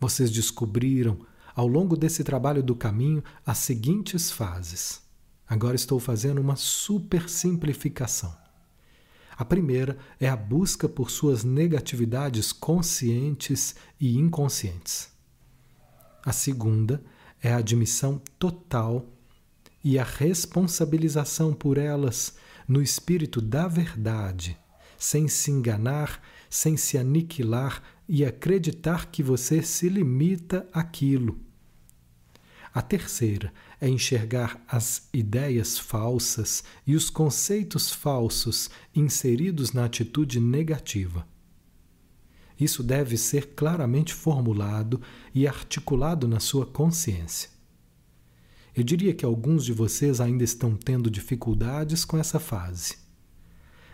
Vocês 0.00 0.30
descobriram, 0.30 1.18
ao 1.56 1.66
longo 1.66 1.96
desse 1.96 2.22
trabalho 2.22 2.62
do 2.62 2.76
caminho, 2.76 3.24
as 3.44 3.56
seguintes 3.56 4.30
fases. 4.30 5.00
Agora 5.48 5.74
estou 5.74 5.98
fazendo 5.98 6.38
uma 6.38 6.54
super 6.54 7.30
simplificação. 7.30 8.36
A 9.38 9.42
primeira 9.42 9.96
é 10.20 10.28
a 10.28 10.36
busca 10.36 10.86
por 10.86 11.10
suas 11.10 11.44
negatividades 11.44 12.52
conscientes 12.52 13.74
e 13.98 14.18
inconscientes. 14.18 15.08
A 16.22 16.32
segunda 16.32 17.02
é 17.42 17.50
a 17.52 17.58
admissão 17.58 18.20
total 18.38 19.06
e 19.82 19.98
a 19.98 20.04
responsabilização 20.04 21.54
por 21.54 21.78
elas 21.78 22.36
no 22.68 22.82
espírito 22.82 23.40
da 23.40 23.66
verdade, 23.66 24.58
sem 24.98 25.26
se 25.26 25.50
enganar, 25.50 26.20
sem 26.50 26.76
se 26.76 26.98
aniquilar 26.98 27.82
e 28.06 28.24
acreditar 28.24 29.06
que 29.06 29.22
você 29.22 29.62
se 29.62 29.88
limita 29.88 30.68
àquilo. 30.72 31.45
A 32.76 32.82
terceira 32.82 33.54
é 33.80 33.88
enxergar 33.88 34.62
as 34.68 35.08
ideias 35.10 35.78
falsas 35.78 36.62
e 36.86 36.94
os 36.94 37.08
conceitos 37.08 37.90
falsos 37.90 38.68
inseridos 38.94 39.72
na 39.72 39.86
atitude 39.86 40.38
negativa. 40.38 41.26
Isso 42.60 42.82
deve 42.82 43.16
ser 43.16 43.54
claramente 43.54 44.12
formulado 44.12 45.00
e 45.34 45.48
articulado 45.48 46.28
na 46.28 46.38
sua 46.38 46.66
consciência. 46.66 47.48
Eu 48.74 48.84
diria 48.84 49.14
que 49.14 49.24
alguns 49.24 49.64
de 49.64 49.72
vocês 49.72 50.20
ainda 50.20 50.44
estão 50.44 50.76
tendo 50.76 51.10
dificuldades 51.10 52.04
com 52.04 52.18
essa 52.18 52.38
fase. 52.38 52.98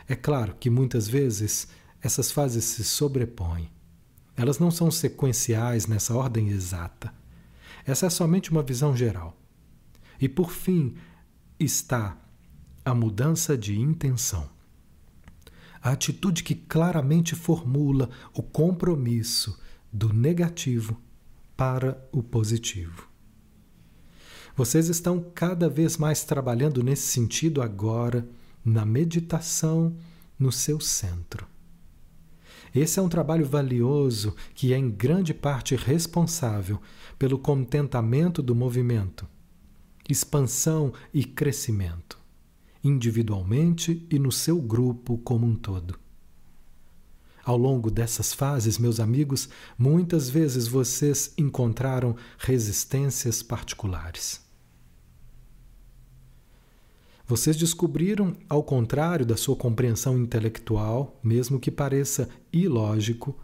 É 0.08 0.16
claro 0.16 0.56
que 0.58 0.68
muitas 0.68 1.06
vezes 1.06 1.68
essas 2.00 2.32
fases 2.32 2.64
se 2.64 2.82
sobrepõem. 2.82 3.70
Elas 4.36 4.58
não 4.58 4.72
são 4.72 4.90
sequenciais 4.90 5.86
nessa 5.86 6.16
ordem 6.16 6.48
exata. 6.48 7.21
Essa 7.84 8.06
é 8.06 8.10
somente 8.10 8.50
uma 8.50 8.62
visão 8.62 8.96
geral. 8.96 9.36
E 10.20 10.28
por 10.28 10.50
fim 10.50 10.94
está 11.58 12.16
a 12.84 12.94
mudança 12.94 13.56
de 13.56 13.78
intenção. 13.78 14.48
A 15.80 15.90
atitude 15.90 16.44
que 16.44 16.54
claramente 16.54 17.34
formula 17.34 18.08
o 18.32 18.42
compromisso 18.42 19.58
do 19.92 20.12
negativo 20.12 21.00
para 21.56 22.08
o 22.12 22.22
positivo. 22.22 23.08
Vocês 24.54 24.88
estão 24.88 25.20
cada 25.34 25.68
vez 25.68 25.96
mais 25.96 26.24
trabalhando 26.24 26.82
nesse 26.82 27.08
sentido 27.08 27.62
agora, 27.62 28.28
na 28.64 28.84
meditação 28.84 29.96
no 30.38 30.52
seu 30.52 30.78
centro. 30.78 31.46
Esse 32.74 32.98
é 32.98 33.02
um 33.02 33.08
trabalho 33.08 33.44
valioso 33.44 34.34
que 34.54 34.72
é 34.72 34.78
em 34.78 34.90
grande 34.90 35.34
parte 35.34 35.76
responsável 35.76 36.80
pelo 37.22 37.38
contentamento 37.38 38.42
do 38.42 38.52
movimento, 38.52 39.28
expansão 40.10 40.92
e 41.14 41.24
crescimento, 41.24 42.18
individualmente 42.82 44.04
e 44.10 44.18
no 44.18 44.32
seu 44.32 44.60
grupo 44.60 45.16
como 45.18 45.46
um 45.46 45.54
todo. 45.54 45.96
Ao 47.44 47.56
longo 47.56 47.92
dessas 47.92 48.34
fases, 48.34 48.76
meus 48.76 48.98
amigos, 48.98 49.48
muitas 49.78 50.28
vezes 50.28 50.66
vocês 50.66 51.32
encontraram 51.38 52.16
resistências 52.38 53.40
particulares. 53.40 54.40
Vocês 57.24 57.56
descobriram, 57.56 58.36
ao 58.48 58.64
contrário 58.64 59.24
da 59.24 59.36
sua 59.36 59.54
compreensão 59.54 60.18
intelectual, 60.18 61.20
mesmo 61.22 61.60
que 61.60 61.70
pareça 61.70 62.28
ilógico, 62.52 63.38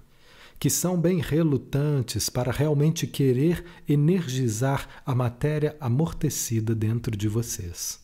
que 0.59 0.68
são 0.68 1.00
bem 1.00 1.20
relutantes 1.20 2.28
para 2.28 2.50
realmente 2.50 3.06
querer 3.06 3.64
energizar 3.88 4.88
a 5.06 5.14
matéria 5.14 5.76
amortecida 5.80 6.74
dentro 6.74 7.16
de 7.16 7.28
vocês. 7.28 8.00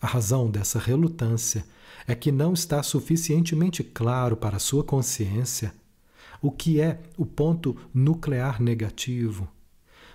A 0.00 0.06
razão 0.06 0.50
dessa 0.50 0.78
relutância 0.78 1.64
é 2.06 2.14
que 2.14 2.32
não 2.32 2.54
está 2.54 2.82
suficientemente 2.82 3.84
claro 3.84 4.36
para 4.36 4.58
sua 4.58 4.82
consciência 4.82 5.74
o 6.40 6.50
que 6.50 6.80
é 6.80 7.00
o 7.18 7.26
ponto 7.26 7.76
nuclear 7.92 8.62
negativo, 8.62 9.46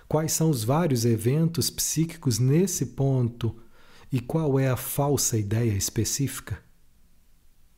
quais 0.08 0.32
são 0.32 0.50
os 0.50 0.64
vários 0.64 1.04
eventos 1.04 1.70
psíquicos 1.70 2.40
nesse 2.40 2.86
ponto 2.86 3.54
e 4.10 4.20
qual 4.20 4.58
é 4.58 4.68
a 4.68 4.76
falsa 4.76 5.38
ideia 5.38 5.72
específica? 5.72 6.58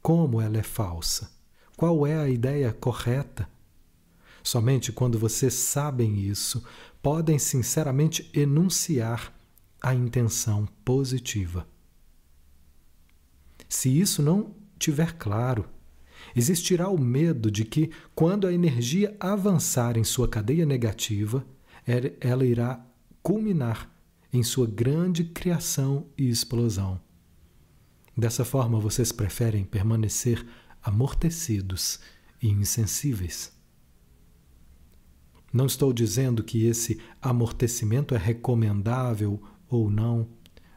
Como 0.01 0.41
ela 0.41 0.57
é 0.57 0.63
falsa? 0.63 1.31
Qual 1.77 2.07
é 2.07 2.17
a 2.17 2.29
ideia 2.29 2.73
correta? 2.73 3.47
Somente 4.49 4.93
quando 4.93 5.19
vocês 5.19 5.53
sabem 5.53 6.21
isso, 6.21 6.65
podem 7.03 7.39
sinceramente 7.39 8.31
enunciar 8.33 9.39
a 9.79 9.95
intenção 9.95 10.67
positiva. 10.87 11.69
Se 13.69 13.91
isso 13.91 14.23
não 14.23 14.55
tiver 14.79 15.19
claro, 15.19 15.67
existirá 16.35 16.89
o 16.89 16.99
medo 16.99 17.51
de 17.51 17.63
que, 17.63 17.91
quando 18.15 18.47
a 18.47 18.53
energia 18.55 19.15
avançar 19.21 19.99
em 19.99 20.05
sua 20.05 20.27
cadeia 20.27 20.65
negativa, 20.65 21.45
ela 22.19 22.47
irá 22.47 22.83
culminar 23.23 23.95
em 24.33 24.43
sua 24.43 24.67
grande 24.67 25.25
criação 25.25 26.07
e 26.17 26.27
explosão. 26.27 26.99
Dessa 28.17 28.47
forma, 28.47 28.81
vocês 28.81 29.13
preferem 29.13 29.63
permanecer 29.63 30.43
amortecidos 30.83 32.01
e 32.41 32.49
insensíveis. 32.49 33.58
Não 35.53 35.67
estou 35.67 35.93
dizendo 35.93 36.43
que 36.43 36.67
esse 36.67 37.01
amortecimento 37.21 38.15
é 38.15 38.19
recomendável 38.19 39.41
ou 39.69 39.91
não, 39.91 40.29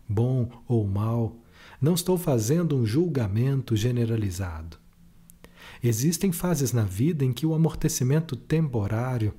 bom 0.07 0.49
ou 0.67 0.87
mal. 0.87 1.37
Não 1.79 1.93
estou 1.93 2.17
fazendo 2.17 2.75
um 2.75 2.85
julgamento 2.85 3.75
generalizado. 3.75 4.77
Existem 5.83 6.31
fases 6.31 6.71
na 6.71 6.83
vida 6.83 7.25
em 7.25 7.33
que 7.33 7.45
o 7.45 7.53
amortecimento 7.53 8.35
temporário 8.35 9.33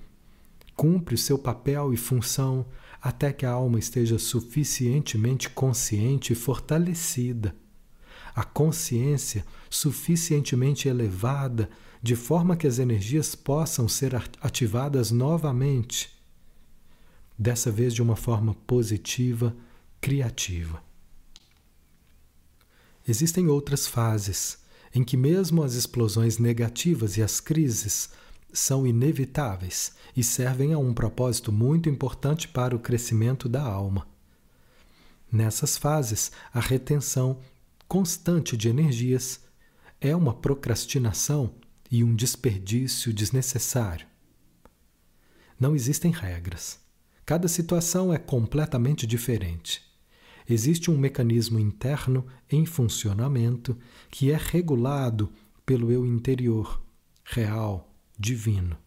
cumpre 0.76 1.14
o 1.14 1.18
seu 1.18 1.38
papel 1.38 1.92
e 1.92 1.96
função 1.96 2.66
até 3.00 3.32
que 3.32 3.46
a 3.46 3.50
alma 3.50 3.78
esteja 3.78 4.18
suficientemente 4.18 5.50
consciente 5.50 6.32
e 6.32 6.36
fortalecida, 6.36 7.54
a 8.34 8.44
consciência 8.44 9.44
suficientemente 9.68 10.88
elevada, 10.88 11.68
de 12.02 12.16
forma 12.16 12.56
que 12.56 12.66
as 12.66 12.80
energias 12.80 13.36
possam 13.36 13.88
ser 13.88 14.16
ativadas 14.40 15.12
novamente, 15.12 16.10
dessa 17.38 17.70
vez 17.70 17.94
de 17.94 18.02
uma 18.02 18.16
forma 18.16 18.54
positiva, 18.66 19.54
criativa. 20.00 20.82
Existem 23.06 23.46
outras 23.46 23.86
fases 23.86 24.58
em 24.92 25.04
que, 25.04 25.16
mesmo 25.16 25.62
as 25.62 25.74
explosões 25.74 26.38
negativas 26.38 27.16
e 27.16 27.22
as 27.22 27.40
crises 27.40 28.10
são 28.52 28.86
inevitáveis 28.86 29.94
e 30.16 30.24
servem 30.24 30.72
a 30.72 30.78
um 30.78 30.92
propósito 30.92 31.50
muito 31.52 31.88
importante 31.88 32.48
para 32.48 32.74
o 32.74 32.80
crescimento 32.80 33.48
da 33.48 33.62
alma. 33.62 34.06
Nessas 35.30 35.78
fases, 35.78 36.32
a 36.52 36.60
retenção 36.60 37.38
constante 37.88 38.56
de 38.56 38.68
energias 38.68 39.40
é 40.00 40.14
uma 40.14 40.34
procrastinação 40.34 41.54
e 41.92 42.02
um 42.02 42.14
desperdício 42.14 43.12
desnecessário. 43.12 44.06
Não 45.60 45.76
existem 45.76 46.10
regras. 46.10 46.80
Cada 47.26 47.46
situação 47.46 48.10
é 48.10 48.16
completamente 48.16 49.06
diferente. 49.06 49.82
Existe 50.48 50.90
um 50.90 50.96
mecanismo 50.96 51.60
interno 51.60 52.26
em 52.50 52.64
funcionamento 52.64 53.78
que 54.10 54.32
é 54.32 54.38
regulado 54.40 55.30
pelo 55.66 55.92
eu 55.92 56.06
interior, 56.06 56.82
real, 57.24 57.94
divino. 58.18 58.78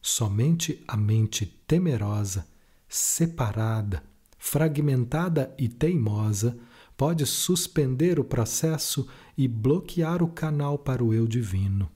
Somente 0.00 0.82
a 0.88 0.96
mente 0.96 1.44
temerosa, 1.66 2.48
separada, 2.88 4.02
fragmentada 4.38 5.54
e 5.58 5.68
teimosa 5.68 6.58
pode 6.96 7.26
suspender 7.26 8.20
o 8.20 8.24
processo 8.24 9.06
e 9.36 9.48
bloquear 9.48 10.22
o 10.22 10.28
canal 10.28 10.78
para 10.78 11.02
o 11.02 11.12
eu 11.12 11.26
divino. 11.26 11.90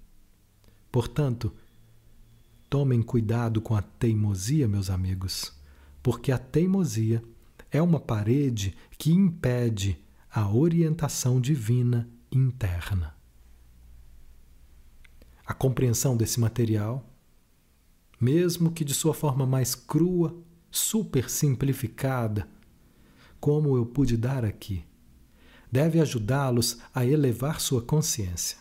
Portanto, 0.91 1.53
tomem 2.69 3.03
cuidado 3.03 3.61
com 3.61 3.75
a 3.75 3.83
teimosia, 3.83 4.67
meus 4.67 4.91
amigos, 4.91 5.53
porque 6.03 6.33
a 6.33 6.39
teimosia 6.39 7.23
é 7.71 7.81
uma 7.81 8.01
parede 8.01 8.77
que 8.97 9.13
impede 9.13 9.99
a 10.31 10.49
orientação 10.51 11.41
divina 11.41 12.09
interna 12.33 13.19
a 15.49 15.55
compreensão 15.55 16.15
desse 16.15 16.39
material, 16.39 17.11
mesmo 18.21 18.71
que 18.71 18.85
de 18.85 18.93
sua 18.93 19.15
forma 19.15 19.47
mais 19.47 19.75
crua 19.75 20.37
super 20.71 21.31
simplificada, 21.31 22.47
como 23.41 23.75
eu 23.75 23.87
pude 23.87 24.15
dar 24.19 24.45
aqui, 24.45 24.85
deve 25.71 26.01
ajudá-los 26.01 26.79
a 26.95 27.05
elevar 27.05 27.61
sua 27.61 27.83
consciência, 27.83 28.59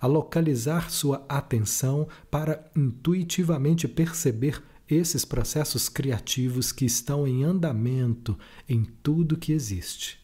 a 0.00 0.06
localizar 0.06 0.90
sua 0.90 1.24
atenção 1.28 2.08
para 2.30 2.70
intuitivamente 2.76 3.86
perceber 3.86 4.62
esses 4.88 5.24
processos 5.24 5.88
criativos 5.88 6.70
que 6.70 6.84
estão 6.84 7.26
em 7.26 7.42
andamento 7.42 8.38
em 8.68 8.84
tudo 8.84 9.36
que 9.36 9.52
existe, 9.52 10.18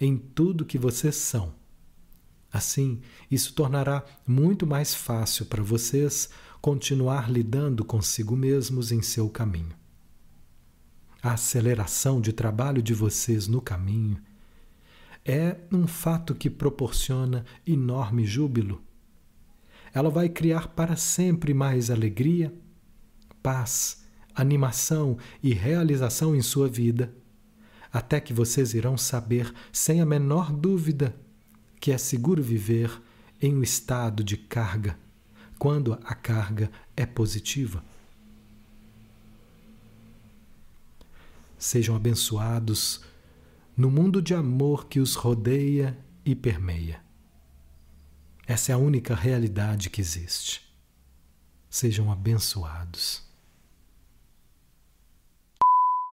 em 0.00 0.16
tudo 0.16 0.64
que 0.64 0.78
vocês 0.78 1.16
são. 1.16 1.54
Assim, 2.50 3.00
isso 3.30 3.54
tornará 3.54 4.04
muito 4.26 4.66
mais 4.66 4.94
fácil 4.94 5.46
para 5.46 5.62
vocês 5.62 6.28
continuar 6.60 7.30
lidando 7.30 7.84
consigo 7.84 8.36
mesmos 8.36 8.92
em 8.92 9.02
seu 9.02 9.28
caminho. 9.28 9.74
A 11.22 11.32
aceleração 11.32 12.20
de 12.20 12.32
trabalho 12.32 12.82
de 12.82 12.92
vocês 12.92 13.46
no 13.46 13.60
caminho 13.60 14.18
é 15.24 15.56
um 15.70 15.86
fato 15.86 16.34
que 16.34 16.50
proporciona 16.50 17.44
enorme 17.66 18.24
júbilo. 18.24 18.82
Ela 19.94 20.10
vai 20.10 20.28
criar 20.28 20.68
para 20.68 20.96
sempre 20.96 21.54
mais 21.54 21.90
alegria, 21.90 22.52
paz, 23.42 24.04
animação 24.34 25.18
e 25.42 25.52
realização 25.52 26.34
em 26.34 26.42
sua 26.42 26.68
vida, 26.68 27.14
até 27.92 28.18
que 28.20 28.32
vocês 28.32 28.72
irão 28.72 28.96
saber, 28.96 29.52
sem 29.70 30.00
a 30.00 30.06
menor 30.06 30.50
dúvida, 30.50 31.14
que 31.78 31.92
é 31.92 31.98
seguro 31.98 32.42
viver 32.42 32.90
em 33.40 33.54
um 33.54 33.62
estado 33.62 34.24
de 34.24 34.36
carga, 34.36 34.98
quando 35.58 35.92
a 36.04 36.14
carga 36.14 36.70
é 36.96 37.04
positiva. 37.04 37.84
Sejam 41.58 41.94
abençoados 41.94 43.02
no 43.82 43.90
mundo 43.90 44.22
de 44.22 44.32
amor 44.32 44.86
que 44.86 45.00
os 45.00 45.16
rodeia 45.16 45.98
e 46.24 46.36
permeia. 46.36 47.02
Essa 48.46 48.70
é 48.70 48.74
a 48.76 48.78
única 48.78 49.12
realidade 49.12 49.90
que 49.90 50.00
existe. 50.00 50.72
Sejam 51.68 52.12
abençoados. 52.12 53.24